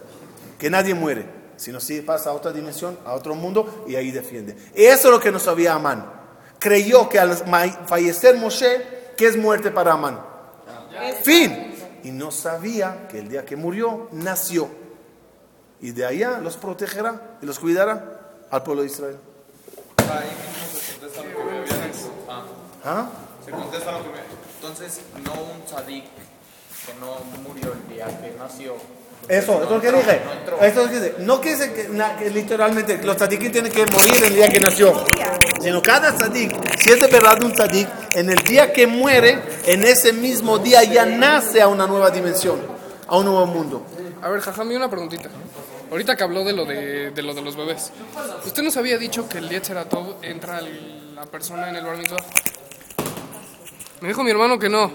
Que 0.59 0.71
nadie 0.71 0.95
muere, 0.95 1.27
sino 1.57 1.79
si 1.81 2.01
pasa 2.01 2.31
a 2.31 2.33
otra 2.33 2.53
dimensión, 2.53 2.99
a 3.05 3.13
otro 3.15 3.35
mundo 3.35 3.85
y 3.89 3.97
ahí 3.97 4.11
defiende. 4.11 4.57
Eso 4.75 5.09
es 5.09 5.15
lo 5.15 5.21
que 5.21 5.31
no 5.31 5.39
sabía 5.39 5.75
Amán. 5.75 6.11
Creyó 6.59 7.09
que 7.09 7.19
al 7.21 7.37
fallecer 7.87 8.37
Moshe, 8.37 9.13
que 9.17 9.27
es 9.27 9.37
muerte 9.37 9.71
para 9.71 9.93
Amán. 9.93 10.21
Fin. 11.23 11.75
Y 12.03 12.11
no 12.11 12.31
sabía 12.31 13.07
que 13.09 13.19
el 13.19 13.29
día 13.29 13.45
que 13.45 13.57
murió, 13.57 14.09
nació. 14.13 14.69
Y 15.81 15.93
de 15.93 16.05
allá 16.07 16.39
los 16.39 16.57
protegerá 16.57 17.21
y 17.43 17.47
los 17.47 17.59
cuidará 17.59 18.05
al 18.51 18.63
pueblo 18.63 18.83
de 18.83 18.89
Israel. 18.89 19.17
Ahí 19.99 20.29
mismo 20.31 20.81
se 20.81 20.93
contesta 20.99 21.23
lo 21.23 21.29
que 21.37 21.45
me 21.45 21.59
habían 21.61 21.91
hecho. 21.91 22.13
Ah, 22.29 22.43
¿Ah? 22.85 23.07
se 23.45 23.51
contesta 23.51 23.93
lo 23.93 24.03
que 24.03 24.09
me... 24.09 24.19
Entonces, 24.61 25.01
no 25.25 25.33
un 25.35 25.63
tzadik 25.65 26.05
que 26.05 26.95
no 27.01 27.17
murió 27.49 27.73
el 27.73 27.89
día 27.95 28.07
que 28.07 28.35
nació. 28.39 28.75
Eso, 29.29 29.53
No 29.53 29.65
eso 29.65 29.65
es 29.65 29.71
lo 29.71 29.81
que 29.81 29.93
dije. 29.93 30.21
Eso 30.63 30.81
es 30.85 30.89
que 30.91 31.01
dije. 31.01 31.15
No 31.19 31.41
que, 31.41 31.57
se- 31.57 31.73
que, 31.75 31.89
na- 31.91 32.17
que 32.17 32.31
literalmente 32.31 32.99
los 33.05 33.17
tzadikim 33.17 33.53
tienen 33.53 33.71
que 33.71 33.85
morir 33.87 34.25
el 34.25 34.35
día 34.35 34.49
que 34.49 34.59
nació, 34.61 34.95
sino 35.61 35.83
cada 35.83 36.13
tzadik, 36.15 36.53
si 36.81 36.91
es 36.93 37.01
de 37.01 37.07
verdad 37.09 37.41
un 37.43 37.53
tzadik, 37.53 37.89
en 38.15 38.31
el 38.31 38.39
día 38.39 38.73
que 38.73 38.87
muere, 38.87 39.39
en 39.67 39.85
ese 39.85 40.13
mismo 40.13 40.59
día 40.59 40.83
ya 40.85 41.05
nace 41.05 41.61
a 41.61 41.69
una 41.69 41.87
nueva 41.87 42.11
dimensión, 42.11 42.59
a 43.07 43.17
un 43.19 43.25
nuevo 43.27 43.45
mundo. 43.47 43.83
A 44.23 44.29
ver, 44.31 44.41
Jajami, 44.41 44.75
una 44.77 44.89
preguntita. 44.89 45.29
Ahorita 45.91 46.17
que 46.17 46.23
habló 46.25 46.45
de 46.45 46.53
lo 46.53 46.65
de, 46.65 47.11
de 47.11 47.23
lo 47.23 47.35
de 47.35 47.43
los 47.43 47.57
bebés, 47.57 47.93
¿usted 48.45 48.63
nos 48.63 48.77
había 48.77 48.99
dicho 48.99 49.29
que 49.29 49.39
el 49.39 49.49
Yetzeratov 49.49 50.17
entra 50.23 50.59
el- 50.59 51.15
la 51.15 51.25
persona 51.27 51.69
en 51.71 51.77
el 51.77 51.85
bar 51.85 51.97
mitzvah? 51.97 52.23
Me 54.01 54.09
dijo 54.09 54.23
mi 54.23 54.31
hermano 54.31 54.59
que 54.59 54.69
no, 54.69 54.91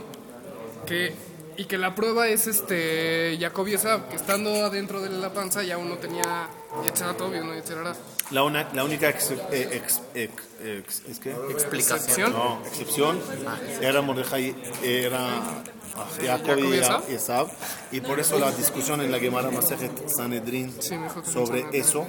que 0.85 1.13
y 1.55 1.65
que 1.65 1.77
la 1.77 1.93
prueba 1.93 2.27
es 2.27 2.47
este 2.47 3.37
Jacob 3.39 3.67
y 3.67 3.73
Esab, 3.75 4.07
que 4.09 4.15
estando 4.15 4.49
adentro 4.65 5.01
de 5.01 5.09
la 5.09 5.31
panza 5.33 5.61
ya 5.63 5.77
uno 5.77 5.95
tenía 5.97 6.47
Yetzeratov 6.83 7.33
y 7.35 7.39
uno 7.39 7.53
Yetzerara. 7.53 7.95
La, 8.31 8.43
una- 8.43 8.67
la 8.73 8.83
única 8.83 9.09
ex- 9.09 9.31
eh, 9.51 9.69
ex- 9.73 10.01
ex- 10.15 10.43
ex- 10.63 11.03
¿es 11.09 11.19
qué? 11.19 11.31
Explicación. 11.51 12.31
No, 12.31 12.59
excepción 12.65 13.19
era 13.81 14.01
Mordejai, 14.01 14.55
era 14.83 15.19
ah, 15.19 15.63
Jacob 16.21 16.57
y 16.59 17.13
Esab. 17.13 17.47
y 17.91 18.01
por 18.01 18.19
eso 18.19 18.39
la 18.39 18.51
discusión 18.51 19.01
en 19.01 19.11
la 19.11 19.19
Gemara 19.19 19.51
Masejet 19.51 20.09
Sanedrin 20.09 20.73
sobre 21.23 21.65
eso 21.73 22.07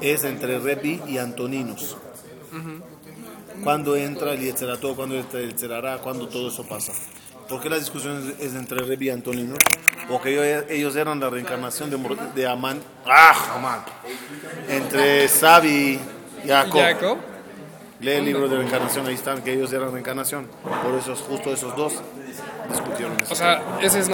es 0.00 0.24
entre 0.24 0.58
Rebi 0.58 1.00
y 1.06 1.18
Antoninos. 1.18 1.96
Cuando 3.64 3.96
entra 3.96 4.32
el 4.32 4.40
Yetzerató, 4.40 4.96
cuando 4.96 5.14
entra 5.16 5.40
el 5.40 5.50
Yetzerará, 5.50 5.98
cuando 5.98 6.28
todo 6.28 6.48
eso 6.48 6.66
pasa. 6.66 6.92
¿Por 7.48 7.60
qué 7.60 7.68
la 7.68 7.78
discusión 7.78 8.34
es, 8.38 8.46
es 8.48 8.54
entre 8.54 8.78
Rebi 8.78 9.06
y 9.06 9.10
Antoninos? 9.10 9.58
Porque 10.08 10.64
ellos, 10.68 10.96
eran 10.96 11.20
la 11.20 11.30
reencarnación 11.30 11.90
de, 11.90 11.98
de 12.34 12.46
Amán. 12.46 12.80
¡Ah, 13.06 13.54
Amán! 13.56 13.84
Entre 14.68 15.28
Sabi 15.28 15.98
y 16.44 16.48
Jacob. 16.48 16.80
Jacob. 16.80 17.18
Lee 18.00 18.12
el 18.12 18.24
libro 18.24 18.48
de 18.48 18.56
reencarnación, 18.56 19.06
ahí 19.06 19.14
están, 19.14 19.42
que 19.42 19.52
ellos 19.52 19.72
eran 19.72 19.92
reencarnación. 19.92 20.48
Por 20.82 20.94
eso, 20.94 21.14
justo 21.14 21.52
esos 21.52 21.76
dos 21.76 21.94
discutieron. 22.68 23.16
O 23.30 23.34
sea, 23.34 23.60
ese 23.80 23.98
es 23.98 24.08
nomás 24.08 24.10